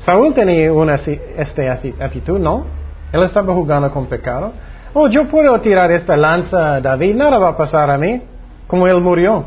Saúl 0.04 0.32
tenía 0.32 0.72
una 0.72 0.94
esta 0.94 1.72
actitud, 2.04 2.38
¿no? 2.38 2.64
Él 3.12 3.22
estaba 3.22 3.52
jugando 3.52 3.90
con 3.90 4.06
pecado. 4.06 4.52
Oh, 4.94 5.08
yo 5.08 5.28
puedo 5.28 5.60
tirar 5.60 5.90
esta 5.92 6.16
lanza 6.16 6.74
a 6.74 6.80
David, 6.80 7.14
nada 7.14 7.38
va 7.38 7.50
a 7.50 7.56
pasar 7.56 7.90
a 7.90 7.98
mí, 7.98 8.22
como 8.66 8.86
él 8.86 9.00
murió. 9.00 9.44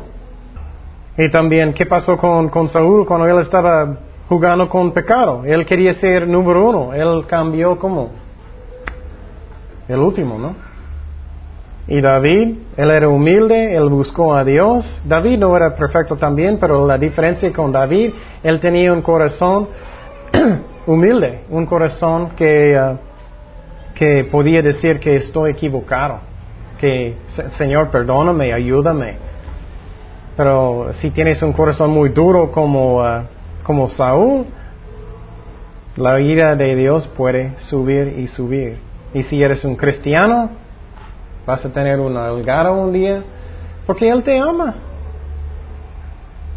Y 1.16 1.30
también, 1.30 1.72
¿qué 1.72 1.86
pasó 1.86 2.16
con, 2.16 2.48
con 2.48 2.68
Saúl 2.68 3.06
cuando 3.06 3.26
él 3.26 3.40
estaba 3.40 3.96
jugando 4.28 4.68
con 4.68 4.92
pecado? 4.92 5.44
Él 5.44 5.64
quería 5.64 5.94
ser 5.94 6.26
número 6.26 6.68
uno. 6.68 6.92
Él 6.92 7.24
cambió 7.26 7.78
como 7.78 8.10
el 9.88 9.98
último, 9.98 10.38
¿no? 10.38 10.54
Y 11.86 12.00
David, 12.00 12.56
él 12.76 12.90
era 12.90 13.08
humilde, 13.08 13.76
él 13.76 13.88
buscó 13.90 14.34
a 14.34 14.42
Dios. 14.42 14.84
David 15.04 15.38
no 15.38 15.54
era 15.54 15.76
perfecto 15.76 16.16
también, 16.16 16.56
pero 16.58 16.86
la 16.86 16.96
diferencia 16.96 17.52
con 17.52 17.70
David, 17.70 18.12
él 18.42 18.58
tenía 18.58 18.92
un 18.92 19.02
corazón 19.02 19.68
humilde, 20.86 21.40
un 21.50 21.66
corazón 21.66 22.30
que, 22.30 22.76
uh, 22.76 22.96
que 23.94 24.24
podía 24.24 24.62
decir 24.62 24.98
que 24.98 25.16
estoy 25.16 25.50
equivocado, 25.50 26.20
que 26.80 27.16
Señor, 27.58 27.90
perdóname, 27.90 28.52
ayúdame. 28.52 29.33
Pero 30.36 30.92
si 31.00 31.10
tienes 31.10 31.42
un 31.42 31.52
corazón 31.52 31.90
muy 31.90 32.08
duro 32.08 32.50
como, 32.50 33.02
uh, 33.02 33.22
como 33.62 33.88
Saúl, 33.90 34.46
la 35.96 36.18
ira 36.20 36.56
de 36.56 36.74
Dios 36.74 37.06
puede 37.16 37.52
subir 37.60 38.18
y 38.18 38.26
subir. 38.26 38.78
Y 39.12 39.22
si 39.24 39.40
eres 39.42 39.64
un 39.64 39.76
cristiano, 39.76 40.50
vas 41.46 41.64
a 41.64 41.72
tener 41.72 42.00
una 42.00 42.32
holgada 42.32 42.72
un 42.72 42.92
día, 42.92 43.22
porque 43.86 44.08
Él 44.08 44.24
te 44.24 44.38
ama. 44.38 44.74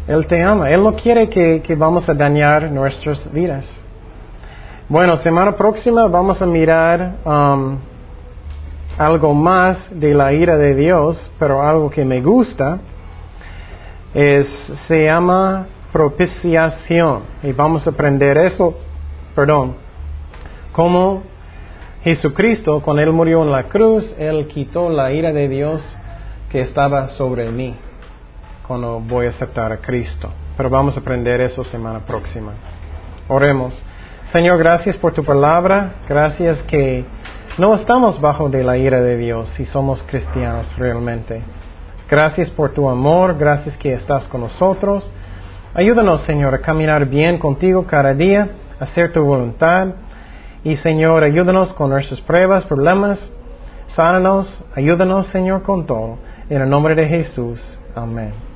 Él 0.08 0.26
te 0.26 0.42
ama. 0.42 0.70
Él 0.70 0.82
no 0.82 0.94
quiere 0.96 1.28
que, 1.28 1.62
que 1.62 1.76
vamos 1.76 2.08
a 2.08 2.14
dañar 2.14 2.70
nuestras 2.72 3.32
vidas. 3.32 3.64
Bueno, 4.88 5.18
semana 5.18 5.52
próxima 5.52 6.08
vamos 6.08 6.40
a 6.40 6.46
mirar 6.46 7.16
um, 7.24 7.76
algo 8.96 9.34
más 9.34 9.86
de 9.90 10.14
la 10.14 10.32
ira 10.32 10.56
de 10.56 10.74
Dios, 10.74 11.30
pero 11.38 11.62
algo 11.62 11.90
que 11.90 12.04
me 12.04 12.20
gusta 12.22 12.80
es, 14.14 14.46
se 14.86 15.04
llama 15.04 15.66
propiciación. 15.92 17.22
Y 17.42 17.52
vamos 17.52 17.86
a 17.86 17.90
aprender 17.90 18.38
eso, 18.38 18.78
perdón, 19.34 19.76
como 20.72 21.22
Jesucristo, 22.02 22.80
cuando 22.80 23.02
Él 23.02 23.12
murió 23.12 23.42
en 23.42 23.50
la 23.50 23.64
cruz, 23.64 24.14
Él 24.18 24.46
quitó 24.46 24.88
la 24.90 25.12
ira 25.12 25.32
de 25.32 25.48
Dios 25.48 25.84
que 26.50 26.60
estaba 26.60 27.08
sobre 27.08 27.50
mí 27.50 27.76
cuando 28.66 29.00
voy 29.00 29.26
a 29.26 29.30
aceptar 29.30 29.72
a 29.72 29.78
Cristo. 29.78 30.30
Pero 30.56 30.70
vamos 30.70 30.96
a 30.96 31.00
aprender 31.00 31.40
eso 31.40 31.64
semana 31.64 32.00
próxima. 32.00 32.52
Oremos. 33.28 33.80
Señor, 34.32 34.58
gracias 34.58 34.96
por 34.96 35.14
tu 35.14 35.24
palabra. 35.24 35.94
Gracias 36.06 36.62
que 36.64 37.04
no 37.56 37.74
estamos 37.74 38.20
bajo 38.20 38.48
de 38.48 38.62
la 38.62 38.76
ira 38.76 39.00
de 39.00 39.16
Dios 39.16 39.48
si 39.56 39.64
somos 39.66 40.02
cristianos 40.04 40.66
realmente. 40.76 41.42
Gracias 42.10 42.50
por 42.50 42.70
tu 42.70 42.88
amor. 42.88 43.36
Gracias 43.36 43.76
que 43.76 43.92
estás 43.92 44.24
con 44.28 44.40
nosotros. 44.40 45.10
Ayúdanos, 45.74 46.22
Señor, 46.22 46.54
a 46.54 46.60
caminar 46.60 47.04
bien 47.06 47.38
contigo 47.38 47.86
cada 47.86 48.14
día, 48.14 48.48
a 48.80 48.84
hacer 48.84 49.12
tu 49.12 49.22
voluntad. 49.22 49.88
Y, 50.64 50.76
Señor, 50.76 51.22
ayúdanos 51.22 51.72
con 51.74 51.90
nuestras 51.90 52.20
pruebas, 52.22 52.64
problemas. 52.64 53.20
Sánanos, 53.94 54.64
ayúdanos, 54.74 55.26
Señor, 55.28 55.62
con 55.62 55.86
todo. 55.86 56.18
En 56.48 56.62
el 56.62 56.68
nombre 56.68 56.94
de 56.94 57.06
Jesús. 57.06 57.60
Amén. 57.94 58.47